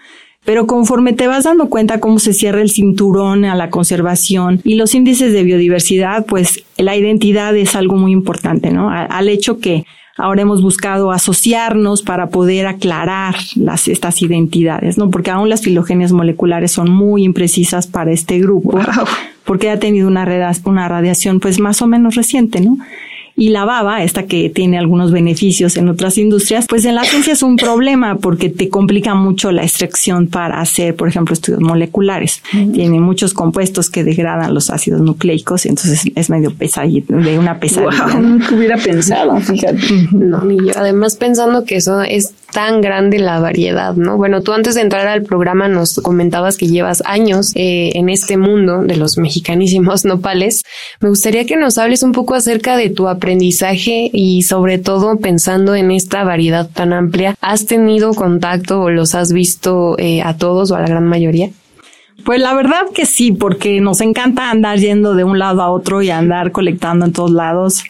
Pero 0.43 0.65
conforme 0.65 1.13
te 1.13 1.27
vas 1.27 1.43
dando 1.43 1.69
cuenta 1.69 1.99
cómo 1.99 2.17
se 2.17 2.33
cierra 2.33 2.61
el 2.61 2.71
cinturón 2.71 3.45
a 3.45 3.55
la 3.55 3.69
conservación 3.69 4.59
y 4.63 4.73
los 4.73 4.95
índices 4.95 5.33
de 5.33 5.43
biodiversidad, 5.43 6.25
pues 6.25 6.63
la 6.77 6.95
identidad 6.95 7.55
es 7.55 7.75
algo 7.75 7.95
muy 7.95 8.11
importante, 8.11 8.71
¿no? 8.71 8.89
Al 8.89 9.29
hecho 9.29 9.59
que 9.59 9.85
ahora 10.17 10.41
hemos 10.41 10.61
buscado 10.61 11.11
asociarnos 11.11 12.01
para 12.01 12.27
poder 12.29 12.67
aclarar 12.67 13.35
las, 13.55 13.87
estas 13.87 14.21
identidades, 14.21 14.97
¿no? 14.97 15.09
Porque 15.09 15.31
aún 15.31 15.49
las 15.49 15.61
filogenias 15.61 16.11
moleculares 16.11 16.71
son 16.71 16.91
muy 16.91 17.23
imprecisas 17.23 17.87
para 17.87 18.11
este 18.11 18.39
grupo, 18.39 18.79
porque 19.45 19.69
ha 19.69 19.79
tenido 19.79 20.07
una, 20.07 20.25
una 20.65 20.87
radiación 20.87 21.39
pues 21.39 21.59
más 21.59 21.81
o 21.81 21.87
menos 21.87 22.15
reciente, 22.15 22.61
¿no? 22.61 22.77
Y 23.35 23.49
la 23.49 23.65
baba, 23.65 24.03
esta 24.03 24.23
que 24.23 24.49
tiene 24.49 24.77
algunos 24.77 25.11
beneficios 25.11 25.77
en 25.77 25.89
otras 25.89 26.17
industrias, 26.17 26.65
pues 26.67 26.85
en 26.85 26.95
la 26.95 27.03
ciencia 27.03 27.33
es 27.33 27.43
un 27.43 27.55
problema 27.55 28.17
porque 28.17 28.49
te 28.49 28.69
complica 28.69 29.15
mucho 29.15 29.51
la 29.51 29.63
extracción 29.63 30.27
para 30.27 30.59
hacer, 30.61 30.95
por 30.95 31.07
ejemplo, 31.07 31.33
estudios 31.33 31.61
moleculares. 31.61 32.43
Tiene 32.51 32.99
muchos 32.99 33.33
compuestos 33.33 33.89
que 33.89 34.03
degradan 34.03 34.53
los 34.53 34.69
ácidos 34.69 35.01
nucleicos, 35.01 35.65
entonces 35.65 36.03
es 36.15 36.29
medio 36.29 36.51
pesadito, 36.53 37.15
de 37.15 37.39
una 37.39 37.59
pesadilla. 37.59 38.07
Wow, 38.07 38.21
nunca 38.21 38.55
hubiera 38.55 38.77
pensado, 38.77 39.39
fíjate. 39.39 40.09
No, 40.11 40.43
ni 40.43 40.57
yo. 40.57 40.73
Además, 40.75 41.15
pensando 41.15 41.63
que 41.63 41.77
eso 41.77 42.01
es 42.01 42.33
tan 42.51 42.81
grande 42.81 43.19
la 43.19 43.39
variedad, 43.39 43.95
¿no? 43.95 44.17
Bueno, 44.17 44.41
tú 44.41 44.53
antes 44.53 44.75
de 44.75 44.81
entrar 44.81 45.07
al 45.07 45.23
programa 45.23 45.67
nos 45.67 45.95
comentabas 45.95 46.57
que 46.57 46.67
llevas 46.67 47.01
años 47.05 47.51
eh, 47.55 47.91
en 47.95 48.09
este 48.09 48.37
mundo 48.37 48.83
de 48.83 48.97
los 48.97 49.17
mexicanísimos 49.17 50.05
nopales. 50.11 50.63
Me 50.99 51.09
gustaría 51.09 51.45
que 51.45 51.55
nos 51.55 51.77
hables 51.77 52.03
un 52.03 52.11
poco 52.11 52.35
acerca 52.35 52.77
de 52.77 52.89
tu 52.89 53.07
aprendizaje 53.07 54.09
y 54.11 54.43
sobre 54.43 54.77
todo 54.77 55.17
pensando 55.17 55.75
en 55.75 55.91
esta 55.91 56.23
variedad 56.23 56.69
tan 56.71 56.93
amplia. 56.93 57.35
¿Has 57.41 57.65
tenido 57.65 58.13
contacto 58.13 58.81
o 58.81 58.89
los 58.89 59.15
has 59.15 59.31
visto 59.31 59.97
eh, 59.97 60.21
a 60.21 60.37
todos 60.37 60.71
o 60.71 60.75
a 60.75 60.81
la 60.81 60.87
gran 60.87 61.05
mayoría? 61.05 61.49
Pues 62.23 62.39
la 62.39 62.53
verdad 62.53 62.87
que 62.93 63.05
sí, 63.05 63.31
porque 63.31 63.81
nos 63.81 64.01
encanta 64.01 64.49
andar 64.49 64.77
yendo 64.77 65.15
de 65.15 65.23
un 65.23 65.39
lado 65.39 65.61
a 65.61 65.69
otro 65.69 66.01
y 66.01 66.09
andar 66.09 66.51
colectando 66.51 67.05
en 67.05 67.13
todos 67.13 67.31
lados. 67.31 67.83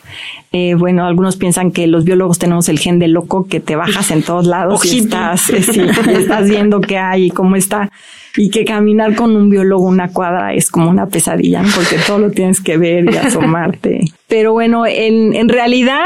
Eh, 0.51 0.75
bueno, 0.75 1.05
algunos 1.05 1.37
piensan 1.37 1.71
que 1.71 1.87
los 1.87 2.03
biólogos 2.03 2.37
tenemos 2.39 2.67
el 2.69 2.77
gen 2.79 2.99
de 2.99 3.07
loco 3.07 3.47
que 3.47 3.59
te 3.59 3.75
bajas 3.75 4.11
en 4.11 4.21
todos 4.21 4.45
lados 4.45 4.83
y 4.85 4.99
estás, 4.99 5.49
eh, 5.49 5.91
estás 6.11 6.49
viendo 6.49 6.81
qué 6.81 6.97
hay 6.97 7.25
y 7.25 7.29
cómo 7.29 7.55
está. 7.55 7.91
Y 8.37 8.49
que 8.49 8.63
caminar 8.63 9.15
con 9.15 9.35
un 9.35 9.49
biólogo 9.49 9.85
una 9.85 10.09
cuadra 10.09 10.53
es 10.53 10.71
como 10.71 10.89
una 10.89 11.07
pesadilla, 11.07 11.63
porque 11.75 11.97
todo 12.07 12.19
lo 12.19 12.31
tienes 12.31 12.61
que 12.61 12.77
ver 12.77 13.13
y 13.13 13.17
asomarte. 13.17 14.01
Pero 14.27 14.53
bueno, 14.53 14.85
en, 14.85 15.33
en 15.33 15.49
realidad 15.49 16.05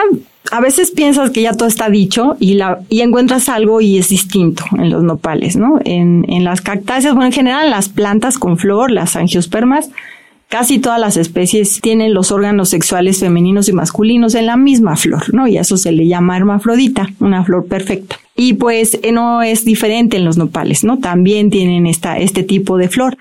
a 0.52 0.62
veces 0.62 0.92
piensas 0.92 1.32
que 1.32 1.42
ya 1.42 1.54
todo 1.54 1.68
está 1.68 1.90
dicho 1.90 2.38
y, 2.40 2.56
la, 2.56 2.80
y 2.90 3.02
encuentras 3.02 3.50
algo 3.50 3.82
y 3.82 3.98
es 3.98 4.10
distinto 4.10 4.64
en 4.78 4.90
los 4.90 5.04
nopales, 5.04 5.56
¿no? 5.56 5.80
En, 5.84 6.26
en 6.30 6.44
las 6.44 6.62
cactáceas, 6.62 7.14
bueno, 7.14 7.28
en 7.28 7.34
general 7.34 7.70
las 7.70 7.90
plantas 7.90 8.38
con 8.38 8.58
flor, 8.58 8.92
las 8.92 9.16
angiospermas, 9.16 9.90
Casi 10.48 10.78
todas 10.78 11.00
las 11.00 11.18
especies 11.18 11.82
tienen 11.82 12.14
los 12.14 12.32
órganos 12.32 12.70
sexuales 12.70 13.20
femeninos 13.20 13.68
y 13.68 13.74
masculinos 13.74 14.36
en 14.36 14.46
la 14.46 14.58
misma 14.58 14.96
flor, 14.96 15.34
¿no? 15.34 15.48
Y 15.48 15.58
eso 15.58 15.76
se 15.76 15.92
le 15.92 16.08
llama 16.08 16.38
hermafrodita, 16.38 17.10
una 17.20 17.44
flor 17.44 17.66
perfecta. 17.66 18.18
Y 18.36 18.54
pues 18.54 19.00
eh, 19.02 19.12
no 19.12 19.42
es 19.42 19.66
diferente 19.66 20.18
en 20.18 20.24
los 20.24 20.38
nopales, 20.38 20.84
¿no? 20.84 21.00
También 21.00 21.50
tienen 21.50 21.88
esta, 21.88 22.20
este 22.20 22.44
tipo 22.44 22.78
de 22.78 22.90
flor. 22.90 23.18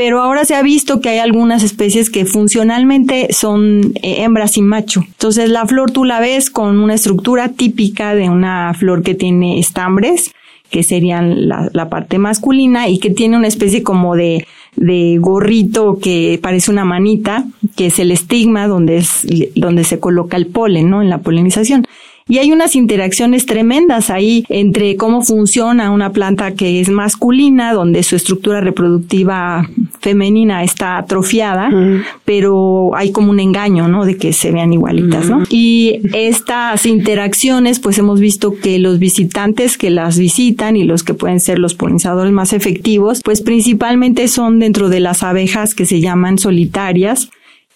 Pero 0.00 0.22
ahora 0.22 0.46
se 0.46 0.54
ha 0.54 0.62
visto 0.62 1.02
que 1.02 1.10
hay 1.10 1.18
algunas 1.18 1.62
especies 1.62 2.08
que 2.08 2.24
funcionalmente 2.24 3.34
son 3.34 3.92
eh, 4.02 4.22
hembras 4.22 4.56
y 4.56 4.62
macho. 4.62 5.02
Entonces 5.06 5.50
la 5.50 5.66
flor 5.66 5.90
tú 5.90 6.04
la 6.04 6.20
ves 6.20 6.48
con 6.48 6.80
una 6.80 6.94
estructura 6.94 7.50
típica 7.50 8.14
de 8.14 8.30
una 8.30 8.72
flor 8.72 9.02
que 9.02 9.14
tiene 9.14 9.58
estambres, 9.58 10.32
que 10.70 10.84
serían 10.84 11.48
la, 11.48 11.68
la 11.74 11.90
parte 11.90 12.16
masculina, 12.16 12.88
y 12.88 12.98
que 12.98 13.10
tiene 13.10 13.36
una 13.36 13.48
especie 13.48 13.82
como 13.82 14.16
de 14.16 14.46
de 14.76 15.18
gorrito 15.20 15.98
que 15.98 16.38
parece 16.42 16.70
una 16.70 16.86
manita, 16.86 17.44
que 17.76 17.86
es 17.86 17.98
el 17.98 18.10
estigma 18.10 18.66
donde 18.68 18.98
es, 18.98 19.26
donde 19.54 19.84
se 19.84 19.98
coloca 19.98 20.38
el 20.38 20.46
polen, 20.46 20.88
¿no? 20.88 21.02
En 21.02 21.10
la 21.10 21.18
polinización. 21.18 21.86
Y 22.30 22.38
hay 22.38 22.52
unas 22.52 22.76
interacciones 22.76 23.44
tremendas 23.44 24.08
ahí 24.08 24.44
entre 24.48 24.94
cómo 24.96 25.22
funciona 25.22 25.90
una 25.90 26.12
planta 26.12 26.54
que 26.54 26.80
es 26.80 26.88
masculina, 26.88 27.74
donde 27.74 28.04
su 28.04 28.14
estructura 28.14 28.60
reproductiva 28.60 29.68
femenina 30.00 30.62
está 30.62 30.96
atrofiada, 30.96 31.70
pero 32.24 32.92
hay 32.94 33.10
como 33.10 33.30
un 33.30 33.40
engaño, 33.40 33.88
¿no? 33.88 34.04
De 34.04 34.16
que 34.16 34.32
se 34.32 34.52
vean 34.52 34.72
igualitas, 34.72 35.28
¿no? 35.28 35.42
Y 35.50 36.00
estas 36.14 36.86
interacciones, 36.86 37.80
pues 37.80 37.98
hemos 37.98 38.20
visto 38.20 38.54
que 38.54 38.78
los 38.78 39.00
visitantes 39.00 39.76
que 39.76 39.90
las 39.90 40.16
visitan 40.16 40.76
y 40.76 40.84
los 40.84 41.02
que 41.02 41.14
pueden 41.14 41.40
ser 41.40 41.58
los 41.58 41.74
polinizadores 41.74 42.32
más 42.32 42.52
efectivos, 42.52 43.22
pues 43.24 43.42
principalmente 43.42 44.28
son 44.28 44.60
dentro 44.60 44.88
de 44.88 45.00
las 45.00 45.24
abejas 45.24 45.74
que 45.74 45.84
se 45.84 46.00
llaman 46.00 46.38
solitarias, 46.38 47.28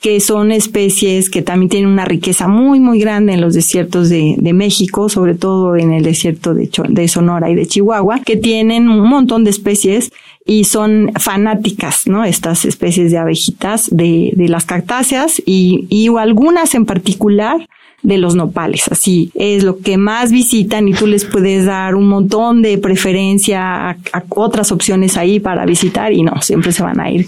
que 0.04 0.20
son 0.20 0.52
especies 0.52 1.30
que 1.30 1.40
también 1.40 1.70
tienen 1.70 1.88
una 1.88 2.04
riqueza 2.04 2.46
muy, 2.46 2.78
muy 2.78 2.98
grande 2.98 3.32
en 3.32 3.40
los 3.40 3.54
desiertos 3.54 4.10
de, 4.10 4.34
de 4.36 4.52
México, 4.52 5.08
sobre 5.08 5.34
todo 5.34 5.76
en 5.76 5.94
el 5.94 6.02
desierto 6.02 6.52
de, 6.52 6.68
de 6.90 7.08
Sonora 7.08 7.48
y 7.48 7.54
de 7.54 7.64
Chihuahua, 7.64 8.20
que 8.20 8.36
tienen 8.36 8.90
un 8.90 9.08
montón 9.08 9.44
de 9.44 9.50
especies 9.50 10.12
y 10.46 10.64
son 10.64 11.12
fanáticas, 11.18 12.06
¿no? 12.06 12.24
Estas 12.24 12.64
especies 12.64 13.10
de 13.10 13.18
abejitas 13.18 13.88
de, 13.90 14.32
de 14.34 14.48
las 14.48 14.66
cactáceas 14.66 15.42
y, 15.44 15.86
y 15.88 16.08
algunas 16.16 16.74
en 16.74 16.84
particular 16.84 17.66
de 18.04 18.18
los 18.18 18.36
nopales. 18.36 18.86
Así 18.88 19.32
es 19.34 19.64
lo 19.64 19.78
que 19.78 19.96
más 19.96 20.30
visitan 20.30 20.86
y 20.86 20.92
tú 20.92 21.06
les 21.06 21.24
puedes 21.24 21.64
dar 21.64 21.94
un 21.96 22.06
montón 22.06 22.60
de 22.60 22.78
preferencia 22.78 23.90
a, 23.90 23.96
otras 24.28 24.70
opciones 24.70 25.16
ahí 25.16 25.40
para 25.40 25.64
visitar 25.64 26.12
y 26.12 26.22
no, 26.22 26.40
siempre 26.42 26.70
se 26.70 26.82
van 26.82 27.00
a 27.00 27.10
ir 27.10 27.26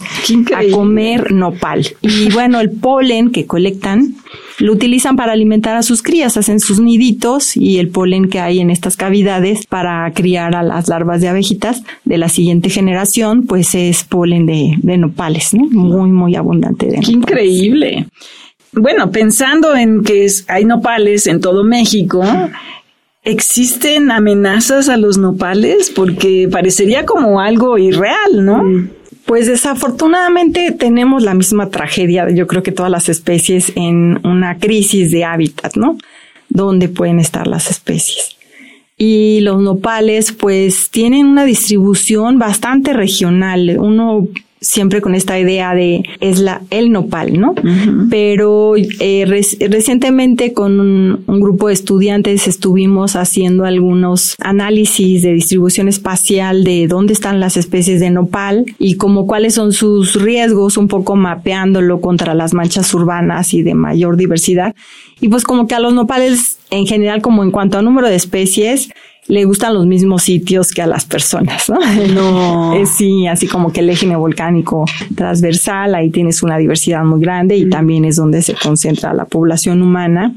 a 0.54 0.70
comer 0.70 1.32
nopal. 1.32 1.87
Y 2.02 2.30
bueno, 2.30 2.61
el 2.61 2.70
polen 2.70 3.30
que 3.32 3.46
colectan 3.46 4.14
lo 4.58 4.72
utilizan 4.72 5.16
para 5.16 5.32
alimentar 5.32 5.76
a 5.76 5.82
sus 5.82 6.02
crías, 6.02 6.36
hacen 6.36 6.60
sus 6.60 6.80
niditos 6.80 7.56
y 7.56 7.78
el 7.78 7.88
polen 7.88 8.28
que 8.28 8.40
hay 8.40 8.60
en 8.60 8.70
estas 8.70 8.96
cavidades 8.96 9.66
para 9.66 10.10
criar 10.12 10.54
a 10.54 10.62
las 10.62 10.88
larvas 10.88 11.20
de 11.20 11.28
abejitas 11.28 11.82
de 12.04 12.18
la 12.18 12.28
siguiente 12.28 12.70
generación, 12.70 13.46
pues 13.46 13.75
es 13.75 14.04
polen 14.04 14.46
de, 14.46 14.75
de 14.78 14.98
nopales, 14.98 15.54
¿no? 15.54 15.66
Muy, 15.66 16.10
muy 16.10 16.36
abundante 16.36 16.86
de 16.86 17.00
Qué 17.00 17.12
increíble 17.12 18.06
bueno, 18.76 19.10
pensando 19.10 19.75
en 19.75 20.02
que 20.02 20.26
hay 20.48 20.64
nopales 20.64 21.26
en 21.26 21.40
todo 21.40 21.64
México, 21.64 22.22
¿existen 23.22 24.10
amenazas 24.10 24.88
a 24.88 24.98
los 24.98 25.16
nopales? 25.16 25.90
Porque 25.90 26.48
parecería 26.50 27.06
como 27.06 27.40
algo 27.40 27.78
irreal, 27.78 28.44
¿no? 28.44 28.62
Pues 29.26 29.49
desafortunadamente 29.49 30.71
tenemos 30.71 31.25
la 31.25 31.35
misma 31.35 31.68
tragedia, 31.68 32.30
yo 32.30 32.47
creo 32.47 32.62
que 32.62 32.71
todas 32.71 32.92
las 32.92 33.09
especies 33.09 33.73
en 33.75 34.25
una 34.25 34.59
crisis 34.59 35.11
de 35.11 35.25
hábitat, 35.25 35.76
¿no? 35.76 35.99
¿Dónde 36.49 36.88
pueden 36.88 37.18
estar 37.18 37.49
las 37.49 37.68
especies? 37.68 38.37
Y 38.97 39.40
los 39.40 39.61
nopales 39.61 40.33
pues 40.33 40.90
tienen 40.90 41.26
una 41.26 41.45
distribución 41.45 42.38
bastante 42.38 42.92
regional. 42.92 43.76
Uno 43.78 44.28
siempre 44.60 45.00
con 45.00 45.14
esta 45.14 45.38
idea 45.38 45.75
de 45.75 46.02
es 46.20 46.38
la 46.38 46.62
el 46.70 46.90
nopal, 46.90 47.38
¿no? 47.38 47.54
Pero 48.10 48.75
eh, 48.76 49.44
recientemente 49.68 50.52
con 50.52 50.80
un, 50.80 51.25
grupo 51.40 51.68
de 51.68 51.75
estudiantes 51.75 52.48
estuvimos 52.48 53.14
haciendo 53.14 53.64
algunos 53.64 54.36
análisis 54.40 55.22
de 55.22 55.34
distribución 55.34 55.86
espacial 55.86 56.64
de 56.64 56.86
dónde 56.88 57.12
están 57.12 57.40
las 57.40 57.56
especies 57.56 58.00
de 58.00 58.10
nopal 58.10 58.64
y 58.78 58.96
como 58.96 59.26
cuáles 59.26 59.54
son 59.54 59.72
sus 59.72 60.20
riesgos, 60.20 60.76
un 60.76 60.88
poco 60.88 61.14
mapeándolo 61.14 62.00
contra 62.00 62.34
las 62.34 62.54
manchas 62.54 62.92
urbanas 62.94 63.54
y 63.54 63.62
de 63.62 63.75
mayor 63.75 64.16
diversidad. 64.16 64.75
Y 65.20 65.28
pues 65.28 65.44
como 65.44 65.66
que 65.66 65.75
a 65.75 65.80
los 65.80 65.94
nopales 65.94 66.58
en 66.70 66.86
general, 66.86 67.22
como 67.22 67.42
en 67.42 67.50
cuanto 67.50 67.78
a 67.78 67.82
número 67.82 68.08
de 68.08 68.16
especies, 68.16 68.90
le 69.28 69.45
gustan 69.45 69.75
los 69.75 69.87
mismos 69.87 70.23
sitios 70.23 70.71
que 70.71 70.83
a 70.83 70.87
las 70.87 71.04
personas, 71.04 71.68
¿no? 71.68 71.78
No. 72.14 72.56
Eh, 72.76 72.87
sí, 72.87 73.26
así 73.26 73.47
como 73.47 73.73
que 73.73 73.80
el 73.80 73.90
eje 73.90 74.14
volcánico 74.16 74.85
transversal, 75.14 75.95
ahí 75.95 76.11
tienes 76.11 76.42
una 76.42 76.59
diversidad 76.59 77.04
muy 77.04 77.21
grande 77.21 77.56
y 77.56 77.68
también 77.71 78.04
es 78.04 78.16
donde 78.16 78.42
se 78.42 78.54
concentra 78.54 79.14
la 79.14 79.25
población 79.25 79.83
humana. 79.83 80.35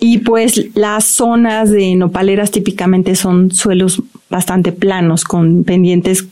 Y 0.00 0.18
pues 0.18 0.74
las 0.74 1.04
zonas 1.04 1.70
de 1.70 1.94
nopaleras 1.94 2.50
típicamente 2.50 3.14
son 3.14 3.50
suelos 3.50 4.02
bastante 4.28 4.72
planos, 4.72 5.24
con 5.24 5.64
pendientes 5.64 6.26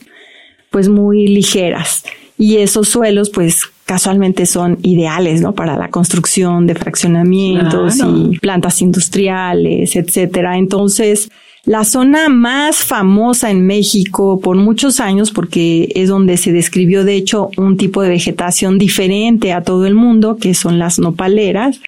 pues 0.70 0.88
muy 0.88 1.26
ligeras. 1.26 2.04
Y 2.38 2.58
esos 2.58 2.88
suelos 2.88 3.30
pues 3.30 3.62
casualmente 3.86 4.46
son 4.46 4.78
ideales, 4.82 5.40
¿no? 5.40 5.54
Para 5.54 5.78
la 5.78 5.88
construcción 5.88 6.66
de 6.66 6.74
fraccionamientos 6.74 7.98
y 7.98 8.38
plantas 8.38 8.82
industriales, 8.82 9.94
etcétera. 9.94 10.58
Entonces, 10.58 11.30
la 11.64 11.84
zona 11.84 12.28
más 12.28 12.78
famosa 12.78 13.50
en 13.50 13.64
México 13.64 14.40
por 14.40 14.56
muchos 14.56 15.00
años, 15.00 15.30
porque 15.30 15.92
es 15.94 16.08
donde 16.08 16.36
se 16.36 16.52
describió 16.52 17.04
de 17.04 17.14
hecho 17.14 17.50
un 17.56 17.76
tipo 17.76 18.02
de 18.02 18.08
vegetación 18.08 18.76
diferente 18.76 19.52
a 19.52 19.62
todo 19.62 19.86
el 19.86 19.94
mundo, 19.94 20.36
que 20.36 20.54
son 20.54 20.78
las 20.80 20.98
nopaleras, 20.98 21.80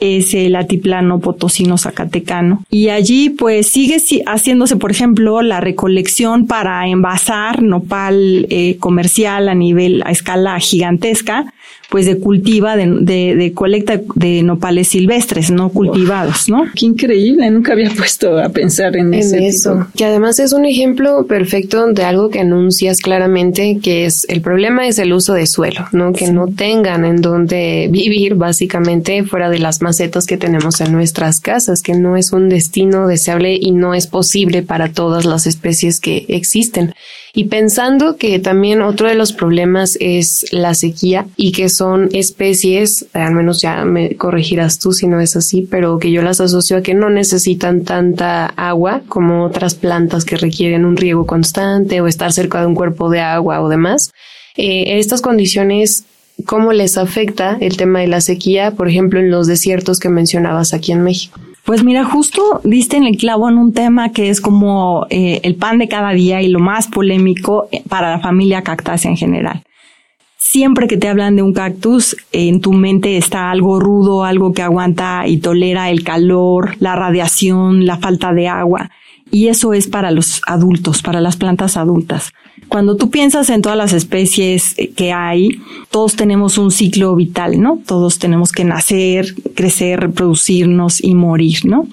es 0.00 0.34
el 0.34 0.56
altiplano 0.56 1.20
potosino 1.20 1.78
zacatecano. 1.78 2.64
Y 2.70 2.88
allí 2.88 3.30
pues 3.30 3.68
sigue 3.68 3.98
haciéndose, 4.26 4.76
por 4.76 4.90
ejemplo, 4.90 5.42
la 5.42 5.60
recolección 5.60 6.46
para 6.46 6.86
envasar 6.88 7.62
nopal 7.62 8.46
eh, 8.50 8.76
comercial 8.78 9.48
a 9.48 9.54
nivel, 9.54 10.02
a 10.04 10.10
escala 10.10 10.58
gigantesca, 10.58 11.52
pues 11.90 12.06
de 12.06 12.18
cultiva, 12.18 12.76
de, 12.76 12.86
de, 12.86 13.52
colecta 13.52 14.00
de 14.14 14.42
nopales 14.44 14.88
silvestres, 14.88 15.50
no 15.50 15.70
cultivados, 15.70 16.48
¿no? 16.48 16.64
Qué 16.74 16.86
increíble, 16.86 17.50
nunca 17.50 17.72
había 17.72 17.90
puesto 17.90 18.38
a 18.38 18.48
pensar 18.48 18.96
en, 18.96 19.12
eso. 19.12 19.88
Que 19.96 20.04
además 20.04 20.38
es 20.38 20.52
un 20.52 20.64
ejemplo 20.64 21.26
perfecto 21.26 21.92
de 21.92 22.04
algo 22.04 22.30
que 22.30 22.40
anuncias 22.40 23.00
claramente, 23.00 23.80
que 23.82 24.06
es 24.06 24.24
el 24.28 24.40
problema 24.40 24.86
es 24.86 25.00
el 25.00 25.12
uso 25.12 25.34
de 25.34 25.46
suelo, 25.46 25.86
¿no? 25.90 26.12
Que 26.12 26.30
no 26.30 26.46
tengan 26.46 27.04
en 27.04 27.20
donde 27.20 27.88
vivir 27.90 28.36
básicamente 28.36 29.24
fuera 29.24 29.50
de 29.50 29.58
las 29.58 29.82
macetas 29.82 30.26
que 30.26 30.36
tenemos 30.36 30.80
en 30.80 30.92
nuestras 30.92 31.40
casas, 31.40 31.82
que 31.82 31.94
no 31.94 32.16
es 32.16 32.32
un 32.32 32.48
destino 32.48 33.08
deseable 33.08 33.58
y 33.60 33.72
no 33.72 33.94
es 33.94 34.06
posible 34.06 34.62
para 34.62 34.92
todas 34.92 35.24
las 35.24 35.48
especies 35.48 35.98
que 35.98 36.24
existen. 36.28 36.94
Y 37.32 37.44
pensando 37.44 38.16
que 38.16 38.40
también 38.40 38.82
otro 38.82 39.08
de 39.08 39.14
los 39.14 39.32
problemas 39.32 39.96
es 40.00 40.46
la 40.50 40.74
sequía 40.74 41.26
y 41.36 41.52
que 41.52 41.68
son 41.80 42.10
especies, 42.12 43.06
al 43.14 43.32
menos 43.32 43.62
ya 43.62 43.86
me 43.86 44.14
corregirás 44.16 44.78
tú 44.78 44.92
si 44.92 45.06
no 45.06 45.18
es 45.18 45.34
así, 45.34 45.62
pero 45.62 45.98
que 45.98 46.10
yo 46.10 46.20
las 46.20 46.42
asocio 46.42 46.76
a 46.76 46.82
que 46.82 46.92
no 46.92 47.08
necesitan 47.08 47.84
tanta 47.84 48.44
agua 48.48 49.00
como 49.08 49.46
otras 49.46 49.76
plantas 49.76 50.26
que 50.26 50.36
requieren 50.36 50.84
un 50.84 50.98
riego 50.98 51.24
constante 51.24 52.02
o 52.02 52.06
estar 52.06 52.34
cerca 52.34 52.60
de 52.60 52.66
un 52.66 52.74
cuerpo 52.74 53.08
de 53.08 53.20
agua 53.20 53.62
o 53.62 53.70
demás. 53.70 54.12
Eh, 54.58 54.98
estas 54.98 55.22
condiciones 55.22 56.04
cómo 56.44 56.74
les 56.74 56.98
afecta 56.98 57.56
el 57.62 57.78
tema 57.78 58.00
de 58.00 58.08
la 58.08 58.20
sequía, 58.20 58.72
por 58.72 58.86
ejemplo, 58.86 59.18
en 59.18 59.30
los 59.30 59.46
desiertos 59.46 59.98
que 60.00 60.10
mencionabas 60.10 60.74
aquí 60.74 60.92
en 60.92 61.00
México. 61.00 61.40
Pues 61.64 61.82
mira, 61.82 62.04
justo 62.04 62.60
diste 62.62 62.98
en 62.98 63.04
el 63.04 63.16
clavo 63.16 63.48
en 63.48 63.56
un 63.56 63.72
tema 63.72 64.12
que 64.12 64.28
es 64.28 64.42
como 64.42 65.06
eh, 65.08 65.40
el 65.44 65.54
pan 65.54 65.78
de 65.78 65.88
cada 65.88 66.10
día 66.10 66.42
y 66.42 66.48
lo 66.48 66.58
más 66.58 66.88
polémico 66.88 67.68
eh, 67.72 67.82
para 67.88 68.10
la 68.10 68.20
familia 68.20 68.60
cactácea 68.60 69.10
en 69.10 69.16
general. 69.16 69.62
Siempre 70.52 70.88
que 70.88 70.96
te 70.96 71.06
hablan 71.06 71.36
de 71.36 71.42
un 71.42 71.52
cactus, 71.52 72.16
en 72.32 72.60
tu 72.60 72.72
mente 72.72 73.16
está 73.16 73.52
algo 73.52 73.78
rudo, 73.78 74.24
algo 74.24 74.52
que 74.52 74.62
aguanta 74.62 75.28
y 75.28 75.38
tolera 75.38 75.90
el 75.90 76.02
calor, 76.02 76.74
la 76.80 76.96
radiación, 76.96 77.86
la 77.86 77.98
falta 77.98 78.32
de 78.32 78.48
agua. 78.48 78.90
Y 79.30 79.46
eso 79.46 79.74
es 79.74 79.86
para 79.86 80.10
los 80.10 80.42
adultos, 80.48 81.02
para 81.02 81.20
las 81.20 81.36
plantas 81.36 81.76
adultas. 81.76 82.32
Cuando 82.66 82.96
tú 82.96 83.10
piensas 83.10 83.48
en 83.48 83.62
todas 83.62 83.78
las 83.78 83.92
especies 83.92 84.74
que 84.96 85.12
hay, 85.12 85.50
todos 85.88 86.16
tenemos 86.16 86.58
un 86.58 86.72
ciclo 86.72 87.14
vital, 87.14 87.60
¿no? 87.60 87.78
Todos 87.86 88.18
tenemos 88.18 88.50
que 88.50 88.64
nacer, 88.64 89.36
crecer, 89.54 90.00
reproducirnos 90.00 91.00
y 91.00 91.14
morir, 91.14 91.64
¿no? 91.64 91.86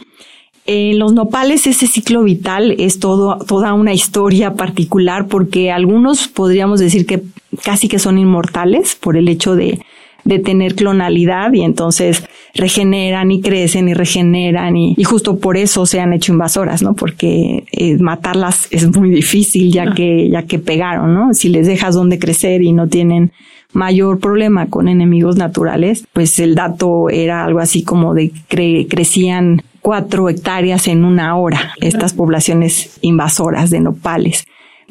En 0.68 1.00
los 1.00 1.14
nopales 1.14 1.66
ese 1.66 1.88
ciclo 1.88 2.24
vital 2.24 2.76
es 2.78 3.00
todo, 3.00 3.38
toda 3.38 3.74
una 3.74 3.94
historia 3.94 4.54
particular 4.54 5.28
porque 5.28 5.72
algunos 5.72 6.28
podríamos 6.28 6.82
decir 6.82 7.06
que 7.06 7.24
casi 7.64 7.88
que 7.88 8.00
son 8.00 8.18
inmortales 8.18 8.96
por 8.96 9.16
el 9.16 9.30
hecho 9.30 9.56
de, 9.56 9.80
de 10.26 10.40
tener 10.40 10.76
clonalidad 10.76 11.54
y 11.54 11.62
entonces 11.62 12.22
regeneran 12.54 13.32
y 13.32 13.40
crecen 13.40 13.88
y 13.88 13.94
regeneran 13.94 14.76
y, 14.76 15.02
justo 15.06 15.40
por 15.40 15.56
eso 15.56 15.86
se 15.86 16.02
han 16.02 16.12
hecho 16.12 16.34
invasoras, 16.34 16.82
¿no? 16.82 16.96
Porque 16.96 17.64
eh, 17.72 17.98
matarlas 17.98 18.68
es 18.70 18.94
muy 18.94 19.10
difícil 19.10 19.72
ya 19.72 19.94
que, 19.94 20.30
ya 20.30 20.44
que 20.44 20.60
pegaron, 20.60 21.14
¿no? 21.14 21.34
Si 21.34 21.48
les 21.48 21.66
dejas 21.66 21.96
donde 21.96 22.20
crecer 22.20 22.62
y 22.62 22.74
no 22.74 22.90
tienen 22.90 23.32
mayor 23.72 24.20
problema 24.20 24.66
con 24.68 24.90
enemigos 24.90 25.38
naturales, 25.38 26.06
pues 26.12 26.40
el 26.40 26.56
dato 26.56 27.10
era 27.10 27.46
algo 27.46 27.60
así 27.60 27.84
como 27.84 28.14
de 28.14 28.32
que 28.50 28.86
crecían 28.90 29.62
cuatro 29.88 30.28
hectáreas 30.28 30.90
en 30.90 31.06
una 31.06 31.38
hora, 31.38 31.72
estas 31.80 32.12
poblaciones 32.14 33.00
invasoras 33.02 33.70
de 33.70 33.80
nopales. 33.80 34.44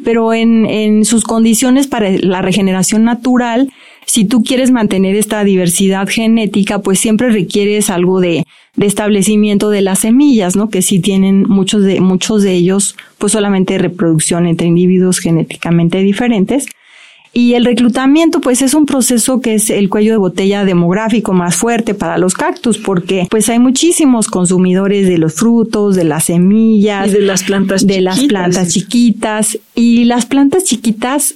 Pero 0.02 0.32
en, 0.32 0.64
en 0.64 1.04
sus 1.04 1.22
condiciones 1.22 1.87
para 1.87 2.09
la 2.12 2.40
regeneración 2.40 3.04
natural, 3.04 3.68
si 4.06 4.24
tú 4.24 4.42
quieres 4.42 4.70
mantener 4.70 5.14
esta 5.14 5.44
diversidad 5.44 6.09
genética, 6.09 6.78
pues 6.78 6.98
siempre 6.98 7.28
requieres 7.28 7.90
algo 7.90 8.20
de, 8.20 8.44
de 8.74 8.87
establecimiento 8.87 9.68
de 9.68 9.82
las 9.82 9.98
semillas, 9.98 10.56
¿no? 10.56 10.70
Que 10.70 10.80
sí 10.80 10.98
tienen 10.98 11.42
muchos 11.42 11.85
de, 11.85 12.00
muchos 12.00 12.42
de 12.42 12.54
ellos, 12.54 12.96
pues 13.18 13.35
solamente 13.35 13.76
reproducción 13.76 14.46
entre 14.46 14.66
individuos 14.66 15.18
genéticamente 15.18 15.98
diferentes. 15.98 16.68
Y 17.37 17.53
el 17.53 17.66
reclutamiento, 17.66 18.40
pues 18.40 18.62
es 18.62 18.72
un 18.72 18.87
proceso 18.87 19.42
que 19.42 19.57
es 19.57 19.68
el 19.68 19.90
cuello 19.90 20.12
de 20.12 20.16
botella 20.16 20.64
demográfico 20.64 21.35
más 21.35 21.55
fuerte 21.55 21.92
para 21.92 22.16
los 22.16 22.33
cactus, 22.33 22.79
porque 22.79 23.27
pues 23.31 23.51
hay 23.51 23.59
muchísimos 23.59 24.29
consumidores 24.29 25.07
de 25.07 25.18
los 25.18 25.35
frutos, 25.35 25.96
de 25.96 26.05
las 26.05 26.25
semillas, 26.25 27.09
y 27.09 27.11
de 27.11 27.20
las 27.20 27.42
plantas 27.42 27.87
de 27.87 28.01
las 28.01 28.22
plantas 28.22 28.68
chiquitas. 28.70 29.59
Y 29.75 30.05
las 30.05 30.25
plantas 30.25 30.64
chiquitas 30.64 31.35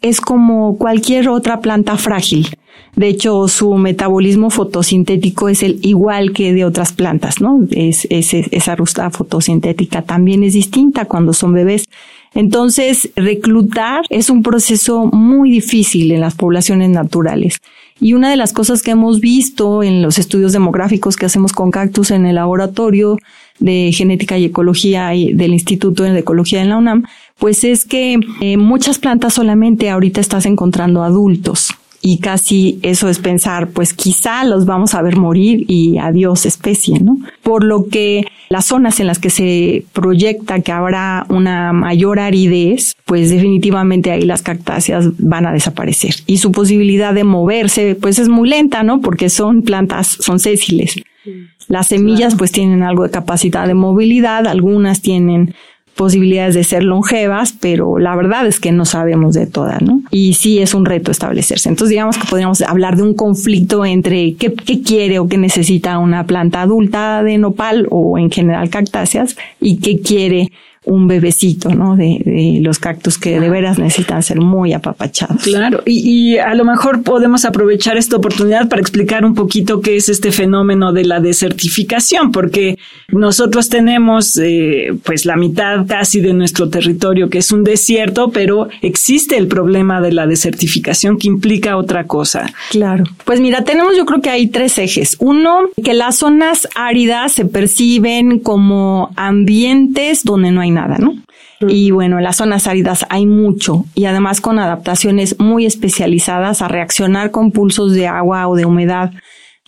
es 0.00 0.20
como 0.20 0.78
cualquier 0.78 1.28
otra 1.28 1.60
planta 1.60 1.96
frágil. 1.96 2.46
De 2.94 3.08
hecho, 3.08 3.48
su 3.48 3.74
metabolismo 3.74 4.48
fotosintético 4.48 5.48
es 5.48 5.64
el 5.64 5.80
igual 5.82 6.32
que 6.32 6.52
de 6.52 6.64
otras 6.64 6.92
plantas, 6.92 7.40
¿no? 7.40 7.58
Es, 7.72 8.06
esa 8.08 8.76
ruta 8.76 9.10
fotosintética 9.10 10.02
también 10.02 10.44
es 10.44 10.52
distinta 10.52 11.06
cuando 11.06 11.32
son 11.32 11.52
bebés. 11.52 11.88
Entonces, 12.34 13.10
reclutar 13.14 14.02
es 14.08 14.30
un 14.30 14.42
proceso 14.42 15.06
muy 15.06 15.50
difícil 15.50 16.12
en 16.12 16.20
las 16.20 16.34
poblaciones 16.34 16.90
naturales. 16.90 17.60
Y 18.00 18.14
una 18.14 18.30
de 18.30 18.36
las 18.36 18.52
cosas 18.52 18.82
que 18.82 18.92
hemos 18.92 19.20
visto 19.20 19.82
en 19.82 20.02
los 20.02 20.18
estudios 20.18 20.52
demográficos 20.52 21.16
que 21.16 21.26
hacemos 21.26 21.52
con 21.52 21.70
cactus 21.70 22.10
en 22.10 22.26
el 22.26 22.36
laboratorio 22.36 23.18
de 23.60 23.92
genética 23.92 24.38
y 24.38 24.46
ecología 24.46 25.14
y 25.14 25.32
del 25.34 25.52
Instituto 25.52 26.02
de 26.02 26.18
Ecología 26.18 26.62
en 26.62 26.70
la 26.70 26.78
UNAM, 26.78 27.04
pues 27.38 27.64
es 27.64 27.84
que 27.84 28.18
eh, 28.40 28.56
muchas 28.56 28.98
plantas 28.98 29.34
solamente 29.34 29.90
ahorita 29.90 30.20
estás 30.20 30.46
encontrando 30.46 31.04
adultos 31.04 31.74
y 32.04 32.18
casi 32.18 32.80
eso 32.82 33.08
es 33.08 33.20
pensar, 33.20 33.68
pues 33.68 33.94
quizá 33.94 34.42
los 34.42 34.66
vamos 34.66 34.94
a 34.94 35.02
ver 35.02 35.16
morir 35.16 35.64
y 35.68 35.98
adiós 35.98 36.46
especie, 36.46 36.98
¿no? 36.98 37.16
Por 37.44 37.62
lo 37.62 37.86
que 37.86 38.26
las 38.50 38.66
zonas 38.66 38.98
en 38.98 39.06
las 39.06 39.20
que 39.20 39.30
se 39.30 39.84
proyecta 39.92 40.60
que 40.60 40.72
habrá 40.72 41.24
una 41.28 41.72
mayor 41.72 42.18
aridez, 42.18 42.96
pues 43.06 43.30
definitivamente 43.30 44.10
ahí 44.10 44.22
las 44.22 44.42
cactáceas 44.42 45.10
van 45.18 45.46
a 45.46 45.52
desaparecer 45.52 46.16
y 46.26 46.38
su 46.38 46.50
posibilidad 46.50 47.14
de 47.14 47.22
moverse, 47.22 47.94
pues 47.94 48.18
es 48.18 48.28
muy 48.28 48.48
lenta, 48.48 48.82
¿no? 48.82 49.00
Porque 49.00 49.30
son 49.30 49.62
plantas, 49.62 50.08
son 50.08 50.40
sésiles. 50.40 50.96
Las 51.68 51.86
semillas 51.86 52.34
pues 52.34 52.50
tienen 52.50 52.82
algo 52.82 53.04
de 53.04 53.10
capacidad 53.10 53.66
de 53.68 53.74
movilidad, 53.74 54.48
algunas 54.48 55.00
tienen 55.00 55.54
posibilidades 55.94 56.54
de 56.54 56.64
ser 56.64 56.82
longevas, 56.82 57.54
pero 57.60 57.98
la 57.98 58.16
verdad 58.16 58.46
es 58.46 58.60
que 58.60 58.72
no 58.72 58.84
sabemos 58.84 59.34
de 59.34 59.46
todas, 59.46 59.82
¿no? 59.82 60.02
Y 60.10 60.34
sí 60.34 60.58
es 60.60 60.74
un 60.74 60.84
reto 60.84 61.10
establecerse. 61.10 61.68
Entonces, 61.68 61.90
digamos 61.90 62.16
que 62.16 62.26
podríamos 62.28 62.62
hablar 62.62 62.96
de 62.96 63.02
un 63.02 63.14
conflicto 63.14 63.84
entre 63.84 64.34
qué, 64.34 64.52
quiere 64.82 65.18
o 65.18 65.28
qué 65.28 65.38
necesita 65.38 65.98
una 65.98 66.26
planta 66.26 66.62
adulta 66.62 67.22
de 67.22 67.38
nopal 67.38 67.86
o 67.90 68.18
en 68.18 68.30
general 68.30 68.70
cactáceas 68.70 69.36
y 69.60 69.78
qué 69.78 70.00
quiere 70.00 70.50
un 70.84 71.06
bebecito, 71.06 71.70
¿no? 71.70 71.96
De, 71.96 72.20
de, 72.24 72.58
los 72.60 72.78
cactus 72.78 73.16
que 73.16 73.38
de 73.38 73.48
veras 73.48 73.78
necesitan 73.78 74.22
ser 74.22 74.40
muy 74.40 74.72
apapachados. 74.72 75.42
Claro, 75.42 75.82
y, 75.86 76.32
y, 76.32 76.38
a 76.38 76.54
lo 76.54 76.64
mejor 76.64 77.02
podemos 77.02 77.44
aprovechar 77.44 77.96
esta 77.96 78.16
oportunidad 78.16 78.68
para 78.68 78.82
explicar 78.82 79.24
un 79.24 79.34
poquito 79.34 79.80
qué 79.80 79.96
es 79.96 80.08
este 80.08 80.32
fenómeno 80.32 80.92
de 80.92 81.04
la 81.04 81.20
desertificación, 81.20 82.32
porque 82.32 82.78
nosotros 83.08 83.68
tenemos 83.68 84.36
eh, 84.38 84.92
pues 85.04 85.24
la 85.24 85.36
mitad 85.36 85.86
casi 85.86 86.20
de 86.20 86.32
nuestro 86.32 86.68
territorio 86.68 87.30
que 87.30 87.38
es 87.38 87.52
un 87.52 87.62
desierto, 87.62 88.30
pero 88.30 88.68
existe 88.80 89.36
el 89.36 89.46
problema 89.46 90.00
de 90.00 90.12
la 90.12 90.26
desertificación 90.26 91.16
que 91.16 91.28
implica 91.28 91.76
otra 91.76 92.04
cosa. 92.04 92.52
Claro, 92.70 93.04
pues 93.24 93.40
mira, 93.40 93.62
tenemos 93.62 93.96
yo 93.96 94.04
creo 94.04 94.20
que 94.20 94.30
hay 94.30 94.48
tres 94.48 94.78
ejes. 94.78 95.16
Uno, 95.20 95.60
que 95.82 95.94
las 95.94 96.16
zonas 96.16 96.68
áridas 96.74 97.32
se 97.32 97.44
perciben 97.44 98.40
como 98.40 99.10
ambientes 99.16 100.24
donde 100.24 100.50
no 100.50 100.60
hay 100.60 100.71
nada, 100.72 100.98
¿no? 100.98 101.14
Y 101.68 101.92
bueno, 101.92 102.18
en 102.18 102.24
las 102.24 102.38
zonas 102.38 102.66
áridas 102.66 103.06
hay 103.08 103.24
mucho 103.24 103.84
y 103.94 104.06
además 104.06 104.40
con 104.40 104.58
adaptaciones 104.58 105.38
muy 105.38 105.64
especializadas 105.64 106.60
a 106.60 106.68
reaccionar 106.68 107.30
con 107.30 107.52
pulsos 107.52 107.92
de 107.92 108.08
agua 108.08 108.48
o 108.48 108.56
de 108.56 108.64
humedad 108.64 109.12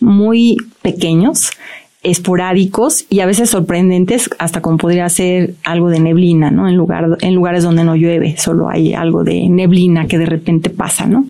muy 0.00 0.56
pequeños, 0.82 1.52
esporádicos 2.02 3.06
y 3.08 3.20
a 3.20 3.26
veces 3.26 3.50
sorprendentes, 3.50 4.28
hasta 4.38 4.60
como 4.60 4.76
podría 4.76 5.08
ser 5.08 5.54
algo 5.64 5.88
de 5.88 6.00
neblina, 6.00 6.50
¿no? 6.50 6.68
En, 6.68 6.76
lugar, 6.76 7.16
en 7.20 7.34
lugares 7.34 7.62
donde 7.64 7.84
no 7.84 7.96
llueve, 7.96 8.36
solo 8.36 8.68
hay 8.68 8.92
algo 8.92 9.24
de 9.24 9.48
neblina 9.48 10.06
que 10.06 10.18
de 10.18 10.26
repente 10.26 10.70
pasa, 10.70 11.06
¿no? 11.06 11.28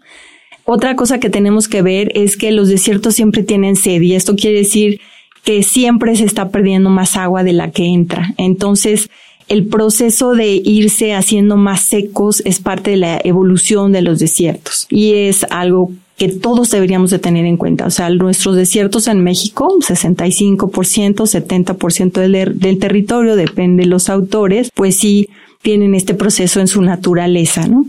Otra 0.65 0.97
cosa 0.97 1.21
que 1.21 1.31
tenemos 1.31 1.69
que 1.69 1.83
ver 1.83 2.11
es 2.15 2.37
que 2.37 2.51
los 2.51 2.69
desiertos 2.69 3.15
siempre 3.15 3.43
tienen 3.43 3.77
sed 3.77 4.01
y 4.01 4.15
esto 4.15 4.35
quiere 4.35 4.59
decir 4.59 5.01
que 5.45 5.63
siempre 5.63 6.17
se 6.17 6.25
está 6.25 6.49
perdiendo 6.49 6.89
más 6.89 7.17
agua 7.17 7.45
de 7.45 7.53
la 7.53 7.71
que 7.71 7.85
entra. 7.85 8.33
Entonces, 8.39 9.11
el 9.49 9.67
proceso 9.67 10.33
de 10.33 10.61
irse 10.65 11.15
haciendo 11.15 11.57
más 11.57 11.83
secos 11.83 12.43
es 12.45 12.61
parte 12.61 12.93
de 12.93 12.97
la 12.97 13.21
evolución 13.23 13.93
de 13.93 14.03
los 14.03 14.19
desiertos 14.19 14.87
y 14.91 15.15
es 15.15 15.45
algo 15.51 15.91
que 16.17 16.29
todos 16.29 16.71
deberíamos 16.71 17.11
de 17.11 17.19
tener 17.19 17.45
en 17.45 17.57
cuenta. 17.57 17.87
O 17.87 17.91
sea, 17.91 18.09
nuestros 18.11 18.57
desiertos 18.57 19.09
en 19.09 19.23
México, 19.25 19.77
65%, 19.81 20.59
70% 20.59 22.13
del, 22.13 22.59
del 22.59 22.79
territorio, 22.79 23.37
depende 23.37 23.83
de 23.83 23.89
los 23.89 24.09
autores, 24.09 24.71
pues 24.75 24.97
sí 24.97 25.29
tienen 25.63 25.95
este 25.95 26.15
proceso 26.15 26.61
en 26.61 26.69
su 26.69 26.83
naturaleza, 26.83 27.67
¿no? 27.67 27.87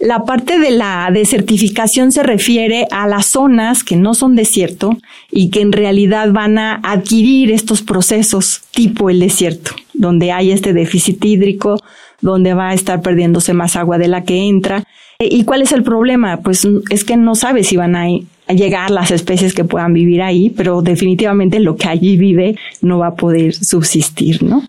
La 0.00 0.24
parte 0.24 0.60
de 0.60 0.70
la 0.70 1.10
desertificación 1.12 2.12
se 2.12 2.22
refiere 2.22 2.86
a 2.92 3.08
las 3.08 3.26
zonas 3.26 3.82
que 3.82 3.96
no 3.96 4.14
son 4.14 4.36
desierto 4.36 4.96
y 5.32 5.50
que 5.50 5.60
en 5.60 5.72
realidad 5.72 6.30
van 6.30 6.56
a 6.56 6.80
adquirir 6.84 7.50
estos 7.50 7.82
procesos 7.82 8.62
tipo 8.70 9.10
el 9.10 9.18
desierto, 9.18 9.72
donde 9.94 10.30
hay 10.30 10.52
este 10.52 10.72
déficit 10.72 11.24
hídrico, 11.24 11.82
donde 12.20 12.54
va 12.54 12.68
a 12.68 12.74
estar 12.74 13.02
perdiéndose 13.02 13.54
más 13.54 13.74
agua 13.74 13.98
de 13.98 14.06
la 14.06 14.22
que 14.22 14.36
entra. 14.46 14.84
¿Y 15.18 15.42
cuál 15.42 15.62
es 15.62 15.72
el 15.72 15.82
problema? 15.82 16.42
Pues 16.42 16.66
es 16.90 17.02
que 17.02 17.16
no 17.16 17.34
sabes 17.34 17.66
si 17.66 17.76
van 17.76 17.96
a 17.96 18.06
llegar 18.54 18.92
las 18.92 19.10
especies 19.10 19.52
que 19.52 19.64
puedan 19.64 19.94
vivir 19.94 20.22
ahí, 20.22 20.50
pero 20.50 20.80
definitivamente 20.80 21.58
lo 21.58 21.74
que 21.74 21.88
allí 21.88 22.16
vive 22.16 22.56
no 22.82 22.98
va 22.98 23.08
a 23.08 23.14
poder 23.16 23.52
subsistir, 23.52 24.44
¿no? 24.44 24.62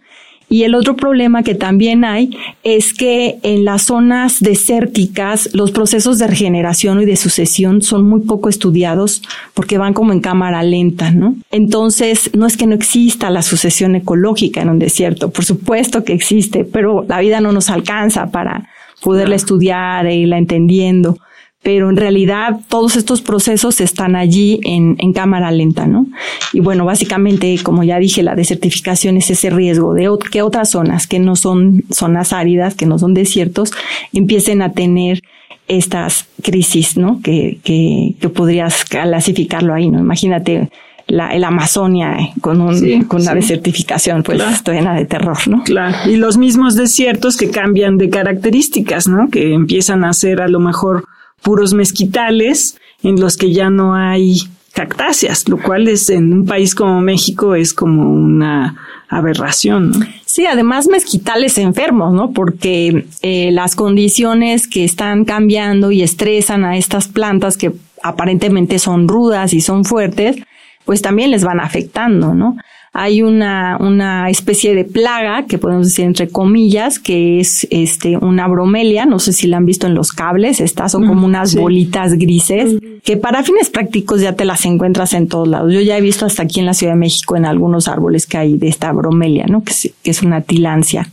Y 0.49 0.63
el 0.63 0.73
otro 0.73 0.95
problema 0.95 1.43
que 1.43 1.53
también 1.53 2.03
hay 2.03 2.35
es 2.63 2.93
que 2.93 3.37
en 3.43 3.65
las 3.65 3.83
zonas 3.83 4.39
desérticas 4.39 5.49
los 5.53 5.69
procesos 5.69 6.17
de 6.17 6.25
regeneración 6.25 7.01
y 7.01 7.05
de 7.05 7.15
sucesión 7.15 7.83
son 7.83 8.09
muy 8.09 8.21
poco 8.21 8.49
estudiados 8.49 9.21
porque 9.53 9.77
van 9.77 9.93
como 9.93 10.11
en 10.11 10.21
cámara 10.21 10.63
lenta, 10.63 11.11
¿no? 11.11 11.35
Entonces, 11.51 12.31
no 12.33 12.47
es 12.47 12.57
que 12.57 12.65
no 12.65 12.73
exista 12.73 13.29
la 13.29 13.43
sucesión 13.43 13.95
ecológica 13.95 14.61
en 14.61 14.69
un 14.69 14.79
desierto, 14.79 15.29
por 15.29 15.45
supuesto 15.45 16.03
que 16.03 16.13
existe, 16.13 16.65
pero 16.65 17.05
la 17.07 17.19
vida 17.19 17.41
no 17.41 17.51
nos 17.51 17.69
alcanza 17.69 18.31
para 18.31 18.67
poderla 19.01 19.35
estudiar 19.35 20.07
e 20.07 20.15
irla 20.15 20.39
entendiendo 20.39 21.19
pero 21.61 21.89
en 21.89 21.97
realidad 21.97 22.61
todos 22.69 22.95
estos 22.95 23.21
procesos 23.21 23.81
están 23.81 24.15
allí 24.15 24.59
en, 24.63 24.95
en, 24.99 25.11
cámara 25.11 25.51
lenta, 25.51 25.87
¿no? 25.87 26.07
Y 26.53 26.61
bueno, 26.61 26.85
básicamente, 26.85 27.57
como 27.63 27.83
ya 27.83 27.99
dije, 27.99 28.23
la 28.23 28.35
desertificación 28.35 29.17
es 29.17 29.29
ese 29.29 29.49
riesgo 29.49 29.93
de 29.93 30.09
que 30.31 30.41
otras 30.41 30.71
zonas 30.71 31.05
que 31.05 31.19
no 31.19 31.35
son 31.35 31.83
zonas 31.91 32.31
áridas, 32.31 32.75
que 32.75 32.85
no 32.85 32.97
son 32.97 33.13
desiertos, 33.13 33.73
empiecen 34.13 34.61
a 34.61 34.71
tener 34.71 35.21
estas 35.67 36.27
crisis, 36.41 36.97
¿no? 36.97 37.21
Que, 37.21 37.59
que, 37.63 38.15
que 38.19 38.29
podrías 38.29 38.85
clasificarlo 38.85 39.73
ahí, 39.73 39.89
¿no? 39.89 39.99
Imagínate 39.99 40.69
la, 41.09 41.29
el 41.29 41.43
Amazonia 41.43 42.17
eh, 42.19 42.33
con, 42.39 42.61
un, 42.61 43.03
con 43.03 43.21
una 43.21 43.33
desertificación, 43.33 44.23
pues 44.23 44.37
claro. 44.37 44.53
esto 44.53 44.71
de 44.71 45.05
terror, 45.05 45.37
¿no? 45.47 45.63
Claro. 45.63 46.09
Y 46.09 46.15
los 46.15 46.37
mismos 46.37 46.75
desiertos 46.75 47.35
que 47.35 47.49
cambian 47.49 47.97
de 47.97 48.09
características, 48.09 49.07
¿no? 49.07 49.29
Que 49.29 49.53
empiezan 49.53 50.05
a 50.05 50.13
ser 50.13 50.41
a 50.41 50.47
lo 50.47 50.59
mejor 50.59 51.05
puros 51.41 51.73
mezquitales 51.73 52.77
en 53.03 53.19
los 53.19 53.37
que 53.37 53.51
ya 53.51 53.69
no 53.69 53.95
hay 53.95 54.41
cactáceas, 54.73 55.49
lo 55.49 55.57
cual 55.57 55.87
es 55.87 56.09
en 56.09 56.33
un 56.33 56.45
país 56.45 56.75
como 56.75 57.01
México 57.01 57.55
es 57.55 57.73
como 57.73 58.11
una 58.11 58.75
aberración. 59.09 59.91
¿no? 59.91 60.05
Sí, 60.25 60.45
además 60.45 60.87
mezquitales 60.87 61.57
enfermos, 61.57 62.13
¿no? 62.13 62.31
Porque 62.31 63.05
eh, 63.21 63.51
las 63.51 63.75
condiciones 63.75 64.67
que 64.67 64.83
están 64.83 65.25
cambiando 65.25 65.91
y 65.91 66.01
estresan 66.01 66.63
a 66.63 66.77
estas 66.77 67.07
plantas 67.07 67.57
que 67.57 67.71
aparentemente 68.03 68.79
son 68.79 69.07
rudas 69.07 69.53
y 69.53 69.61
son 69.61 69.83
fuertes, 69.83 70.37
pues 70.85 71.01
también 71.01 71.31
les 71.31 71.43
van 71.43 71.59
afectando, 71.59 72.33
¿no? 72.33 72.55
Hay 72.91 73.21
una, 73.21 73.77
una 73.79 74.29
especie 74.29 74.73
de 74.73 74.83
plaga, 74.83 75.45
que 75.45 75.57
podemos 75.57 75.87
decir 75.87 76.05
entre 76.05 76.27
comillas, 76.27 76.99
que 76.99 77.39
es 77.39 77.67
este, 77.69 78.17
una 78.17 78.47
bromelia, 78.47 79.05
no 79.05 79.19
sé 79.19 79.33
si 79.33 79.47
la 79.47 79.57
han 79.57 79.65
visto 79.65 79.87
en 79.87 79.93
los 79.93 80.11
cables, 80.11 80.59
estas 80.59 80.91
son 80.91 81.05
como 81.05 81.25
unas 81.25 81.51
sí. 81.51 81.59
bolitas 81.59 82.13
grises, 82.13 82.79
que 83.03 83.17
para 83.17 83.43
fines 83.43 83.69
prácticos 83.69 84.21
ya 84.21 84.33
te 84.33 84.45
las 84.45 84.65
encuentras 84.65 85.13
en 85.13 85.27
todos 85.27 85.47
lados. 85.47 85.71
Yo 85.73 85.81
ya 85.81 85.97
he 85.97 86.01
visto 86.01 86.25
hasta 86.25 86.43
aquí 86.43 86.59
en 86.59 86.65
la 86.65 86.73
Ciudad 86.73 86.93
de 86.93 86.99
México 86.99 87.35
en 87.35 87.45
algunos 87.45 87.87
árboles 87.87 88.25
que 88.25 88.37
hay 88.37 88.57
de 88.57 88.67
esta 88.67 88.91
bromelia, 88.91 89.45
¿no? 89.47 89.63
Que 89.63 89.71
es, 89.71 89.93
que 90.03 90.11
es 90.11 90.21
una 90.23 90.41
tilancia. 90.41 91.09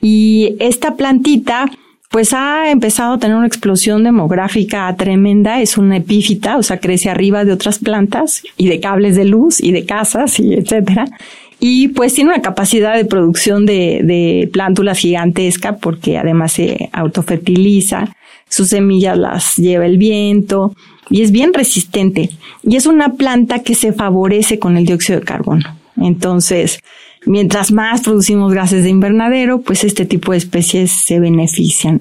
Y 0.00 0.56
esta 0.58 0.96
plantita, 0.96 1.70
pues 2.10 2.32
ha 2.32 2.70
empezado 2.70 3.14
a 3.14 3.18
tener 3.18 3.36
una 3.36 3.46
explosión 3.46 4.04
demográfica 4.04 4.94
tremenda, 4.96 5.60
es 5.60 5.76
una 5.76 5.96
epífita, 5.96 6.56
o 6.56 6.62
sea, 6.62 6.78
crece 6.78 7.10
arriba 7.10 7.44
de 7.44 7.52
otras 7.52 7.78
plantas 7.78 8.42
y 8.56 8.68
de 8.68 8.80
cables 8.80 9.16
de 9.16 9.24
luz 9.24 9.60
y 9.60 9.72
de 9.72 9.84
casas 9.84 10.38
y 10.40 10.54
etcétera. 10.54 11.06
Y 11.58 11.88
pues 11.88 12.14
tiene 12.14 12.30
una 12.30 12.42
capacidad 12.42 12.94
de 12.94 13.06
producción 13.06 13.66
de, 13.66 14.00
de 14.04 14.48
plántulas 14.52 14.98
gigantesca 14.98 15.76
porque 15.76 16.18
además 16.18 16.52
se 16.52 16.90
autofertiliza, 16.92 18.14
sus 18.48 18.68
semillas 18.68 19.18
las 19.18 19.56
lleva 19.56 19.86
el 19.86 19.98
viento 19.98 20.74
y 21.10 21.22
es 21.22 21.32
bien 21.32 21.54
resistente. 21.54 22.30
Y 22.62 22.76
es 22.76 22.86
una 22.86 23.14
planta 23.14 23.60
que 23.60 23.74
se 23.74 23.92
favorece 23.92 24.58
con 24.58 24.76
el 24.76 24.86
dióxido 24.86 25.20
de 25.20 25.26
carbono. 25.26 25.76
Entonces, 25.96 26.80
mientras 27.26 27.72
más 27.72 28.02
producimos 28.02 28.54
gases 28.54 28.84
de 28.84 28.90
invernadero, 28.90 29.60
pues 29.60 29.84
este 29.84 30.06
tipo 30.06 30.32
de 30.32 30.38
especies 30.38 30.90
se 30.90 31.20
benefician. 31.20 32.00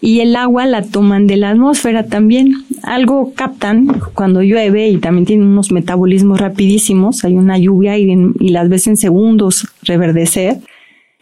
y 0.00 0.18
el 0.18 0.34
agua 0.34 0.66
la 0.66 0.82
toman 0.82 1.28
de 1.28 1.36
la 1.36 1.50
atmósfera 1.50 2.06
también. 2.06 2.54
Algo 2.82 3.34
captan 3.34 3.86
cuando 4.14 4.42
llueve 4.42 4.88
y 4.88 4.98
también 4.98 5.26
tienen 5.26 5.46
unos 5.46 5.70
metabolismos 5.70 6.40
rapidísimos. 6.40 7.24
Hay 7.24 7.34
una 7.34 7.56
lluvia 7.56 7.96
y, 7.98 8.12
y 8.40 8.48
las 8.48 8.68
ves 8.68 8.88
en 8.88 8.96
segundos 8.96 9.68
reverdecer. 9.82 10.58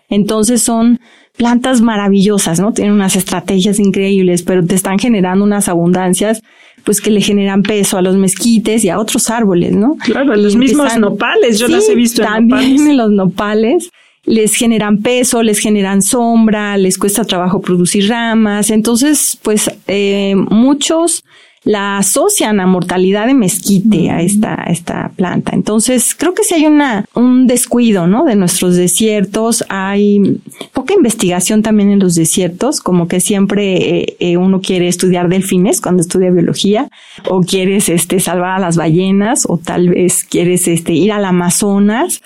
Entonces 0.08 0.62
son 0.62 0.98
plantas 1.36 1.82
maravillosas, 1.82 2.58
¿no? 2.58 2.72
Tienen 2.72 2.94
unas 2.94 3.16
estrategias 3.16 3.78
increíbles, 3.78 4.42
pero 4.42 4.64
te 4.64 4.74
están 4.74 4.98
generando 4.98 5.44
unas 5.44 5.68
abundancias 5.68 6.42
pues 6.84 7.00
que 7.00 7.10
le 7.10 7.20
generan 7.20 7.62
peso 7.62 7.98
a 7.98 8.02
los 8.02 8.16
mezquites 8.16 8.84
y 8.84 8.88
a 8.88 8.98
otros 8.98 9.30
árboles, 9.30 9.72
¿no? 9.72 9.96
Claro, 9.96 10.32
a 10.32 10.36
los 10.36 10.56
mismos 10.56 10.96
nopales, 10.98 11.58
yo 11.58 11.68
las 11.68 11.88
he 11.88 11.94
visto 11.94 12.22
en 12.22 12.28
también 12.28 12.86
en 12.86 12.96
los 12.96 13.10
nopales 13.10 13.90
les 14.24 14.54
generan 14.54 14.98
peso, 14.98 15.42
les 15.42 15.58
generan 15.58 16.02
sombra, 16.02 16.76
les 16.76 16.98
cuesta 16.98 17.24
trabajo 17.24 17.60
producir 17.60 18.08
ramas. 18.08 18.70
Entonces, 18.70 19.38
pues 19.42 19.70
eh, 19.86 20.34
muchos 20.36 21.24
la 21.62 21.98
asocian 21.98 22.58
a 22.58 22.66
mortalidad 22.66 23.26
de 23.26 23.34
mezquite 23.34 24.10
a 24.10 24.22
esta, 24.22 24.54
esta 24.68 25.10
planta. 25.14 25.52
Entonces, 25.54 26.14
creo 26.16 26.32
que 26.32 26.42
si 26.42 26.54
hay 26.54 26.66
una, 26.66 27.04
un 27.14 27.46
descuido, 27.46 28.06
¿no? 28.06 28.24
De 28.24 28.34
nuestros 28.34 28.76
desiertos, 28.76 29.64
hay 29.68 30.40
poca 30.72 30.94
investigación 30.94 31.62
también 31.62 31.90
en 31.90 31.98
los 31.98 32.14
desiertos, 32.14 32.80
como 32.80 33.08
que 33.08 33.20
siempre 33.20 33.98
eh, 34.00 34.16
eh, 34.20 34.36
uno 34.38 34.62
quiere 34.62 34.88
estudiar 34.88 35.28
delfines 35.28 35.82
cuando 35.82 36.00
estudia 36.00 36.30
biología, 36.30 36.88
o 37.28 37.42
quieres, 37.42 37.90
este, 37.90 38.20
salvar 38.20 38.56
a 38.56 38.58
las 38.58 38.76
ballenas, 38.76 39.44
o 39.46 39.58
tal 39.58 39.90
vez 39.90 40.24
quieres, 40.24 40.66
este, 40.66 40.94
ir 40.94 41.12
al 41.12 41.26
Amazonas, 41.26 42.22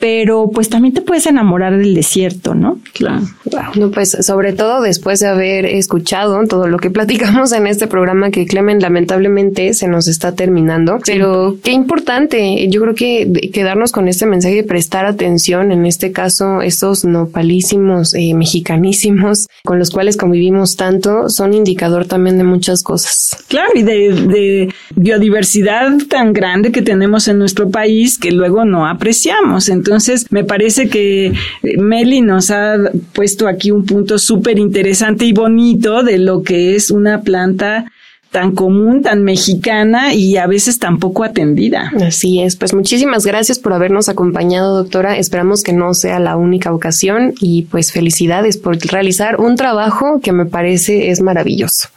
pero 0.00 0.50
pues 0.52 0.70
también 0.70 0.94
te 0.94 1.02
puedes 1.02 1.26
enamorar 1.26 1.76
del 1.76 1.94
desierto, 1.94 2.54
¿no? 2.54 2.80
Claro. 2.94 3.20
Bueno, 3.44 3.90
pues 3.90 4.16
sobre 4.22 4.54
todo 4.54 4.80
después 4.80 5.20
de 5.20 5.28
haber 5.28 5.66
escuchado 5.66 6.40
todo 6.48 6.66
lo 6.66 6.78
que 6.78 6.90
platicamos 6.90 7.52
en 7.52 7.66
este 7.66 7.86
programa 7.86 8.30
que 8.30 8.46
Clemen 8.46 8.80
lamentablemente 8.80 9.74
se 9.74 9.88
nos 9.88 10.08
está 10.08 10.34
terminando, 10.34 10.98
pero 11.04 11.58
qué 11.62 11.72
importante, 11.72 12.68
yo 12.70 12.80
creo 12.80 12.94
que 12.94 13.50
quedarnos 13.52 13.92
con 13.92 14.08
este 14.08 14.24
mensaje 14.24 14.56
de 14.56 14.64
prestar 14.64 15.04
atención, 15.04 15.70
en 15.70 15.84
este 15.84 16.12
caso 16.12 16.62
estos 16.62 17.04
nopalísimos, 17.04 18.14
eh, 18.14 18.32
mexicanísimos, 18.34 19.48
con 19.64 19.78
los 19.78 19.90
cuales 19.90 20.16
convivimos 20.16 20.76
tanto, 20.76 21.28
son 21.28 21.52
indicador 21.52 22.06
también 22.06 22.38
de 22.38 22.44
muchas 22.44 22.82
cosas. 22.82 23.36
Claro, 23.48 23.68
y 23.74 23.82
de, 23.82 24.12
de 24.12 24.74
biodiversidad 24.96 25.90
tan 26.08 26.32
grande 26.32 26.72
que 26.72 26.80
tenemos 26.80 27.28
en 27.28 27.38
nuestro 27.38 27.68
país 27.68 28.18
que 28.18 28.30
luego 28.30 28.64
no 28.64 28.86
apreciamos. 28.86 29.68
Entonces, 29.68 29.89
entonces, 29.90 30.30
me 30.30 30.44
parece 30.44 30.88
que 30.88 31.26
eh, 31.26 31.32
Meli 31.76 32.20
nos 32.20 32.52
ha 32.52 32.76
puesto 33.12 33.48
aquí 33.48 33.72
un 33.72 33.84
punto 33.84 34.20
súper 34.20 34.56
interesante 34.60 35.24
y 35.24 35.32
bonito 35.32 36.04
de 36.04 36.18
lo 36.18 36.44
que 36.44 36.76
es 36.76 36.92
una 36.92 37.22
planta 37.22 37.90
tan 38.30 38.54
común, 38.54 39.02
tan 39.02 39.24
mexicana 39.24 40.14
y 40.14 40.36
a 40.36 40.46
veces 40.46 40.78
tan 40.78 41.00
poco 41.00 41.24
atendida. 41.24 41.90
Así 42.06 42.40
es, 42.40 42.54
pues 42.54 42.72
muchísimas 42.72 43.26
gracias 43.26 43.58
por 43.58 43.72
habernos 43.72 44.08
acompañado, 44.08 44.76
doctora. 44.76 45.16
Esperamos 45.16 45.64
que 45.64 45.72
no 45.72 45.92
sea 45.92 46.20
la 46.20 46.36
única 46.36 46.72
ocasión 46.72 47.34
y 47.40 47.62
pues 47.62 47.90
felicidades 47.90 48.58
por 48.58 48.78
realizar 48.78 49.40
un 49.40 49.56
trabajo 49.56 50.20
que 50.22 50.30
me 50.30 50.46
parece 50.46 51.10
es 51.10 51.20
maravilloso. 51.20 51.88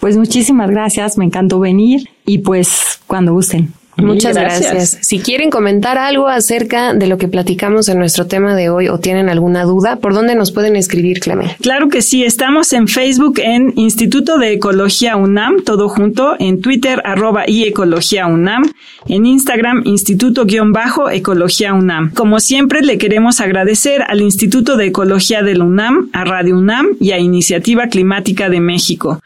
Pues 0.00 0.16
muchísimas 0.16 0.68
gracias, 0.68 1.16
me 1.16 1.26
encantó 1.26 1.60
venir 1.60 2.08
y 2.26 2.38
pues 2.38 2.98
cuando 3.06 3.34
gusten. 3.34 3.72
Muchas 4.00 4.36
gracias. 4.36 4.98
Si 5.02 5.18
quieren 5.18 5.50
comentar 5.50 5.98
algo 5.98 6.28
acerca 6.28 6.94
de 6.94 7.06
lo 7.06 7.18
que 7.18 7.28
platicamos 7.28 7.88
en 7.88 7.98
nuestro 7.98 8.26
tema 8.26 8.54
de 8.54 8.70
hoy 8.70 8.88
o 8.88 8.98
tienen 8.98 9.28
alguna 9.28 9.64
duda, 9.64 9.96
¿por 9.96 10.14
dónde 10.14 10.34
nos 10.34 10.52
pueden 10.52 10.76
escribir, 10.76 11.20
Clemé? 11.20 11.56
Claro 11.60 11.88
que 11.88 12.02
sí, 12.02 12.24
estamos 12.24 12.72
en 12.72 12.88
Facebook 12.88 13.38
en 13.38 13.72
Instituto 13.76 14.38
de 14.38 14.52
Ecología 14.52 15.16
UNAM, 15.16 15.62
todo 15.64 15.88
junto, 15.88 16.34
en 16.38 16.60
Twitter 16.60 17.02
arroba 17.04 17.44
y 17.46 17.64
Ecología 17.64 18.26
UNAM, 18.26 18.62
en 19.06 19.26
Instagram 19.26 19.82
Instituto-Ecología 19.84 21.74
UNAM. 21.74 22.12
Como 22.12 22.40
siempre, 22.40 22.82
le 22.82 22.98
queremos 22.98 23.40
agradecer 23.40 24.02
al 24.06 24.20
Instituto 24.20 24.76
de 24.76 24.86
Ecología 24.86 25.42
de 25.42 25.54
la 25.54 25.64
UNAM, 25.64 26.10
a 26.12 26.24
Radio 26.24 26.56
UNAM 26.56 26.96
y 27.00 27.12
a 27.12 27.18
Iniciativa 27.18 27.88
Climática 27.88 28.48
de 28.48 28.60
México. 28.60 29.20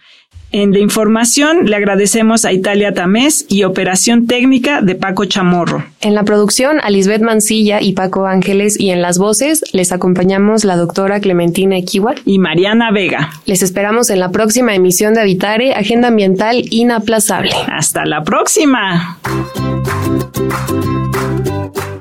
En 0.57 0.71
la 0.71 0.79
información 0.79 1.67
le 1.67 1.75
agradecemos 1.75 2.45
a 2.45 2.53
Italia 2.53 2.95
Tamés 2.95 3.45
y 3.49 3.65
Operación 3.65 4.29
Técnica 4.29 4.83
de 4.83 4.95
Paco 4.95 5.25
Chamorro. 5.25 5.85
En 6.01 6.15
la 6.15 6.23
producción 6.23 6.79
a 6.81 6.91
Lisbeth 6.91 7.23
Mancilla 7.23 7.81
y 7.83 7.95
Paco 7.95 8.27
Ángeles 8.27 8.79
y 8.79 8.91
en 8.91 9.03
las 9.03 9.19
voces 9.19 9.65
les 9.73 9.91
acompañamos 9.91 10.63
la 10.65 10.77
doctora 10.77 11.19
Clementina 11.19 11.77
Equiwa 11.77 12.15
y 12.25 12.39
Mariana 12.39 12.93
Vega. 12.93 13.31
Les 13.47 13.63
esperamos 13.63 14.11
en 14.11 14.21
la 14.21 14.31
próxima 14.31 14.77
emisión 14.77 15.15
de 15.15 15.23
Habitare, 15.23 15.75
Agenda 15.75 16.07
Ambiental 16.07 16.63
Inaplazable. 16.71 17.51
Hasta 17.67 18.05
la 18.05 18.23
próxima. 18.23 19.19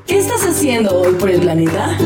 ¿Qué 0.06 0.16
estás 0.16 0.46
haciendo 0.46 0.96
hoy 1.00 1.14
por 1.14 1.28
el 1.28 1.40
planeta? 1.40 1.98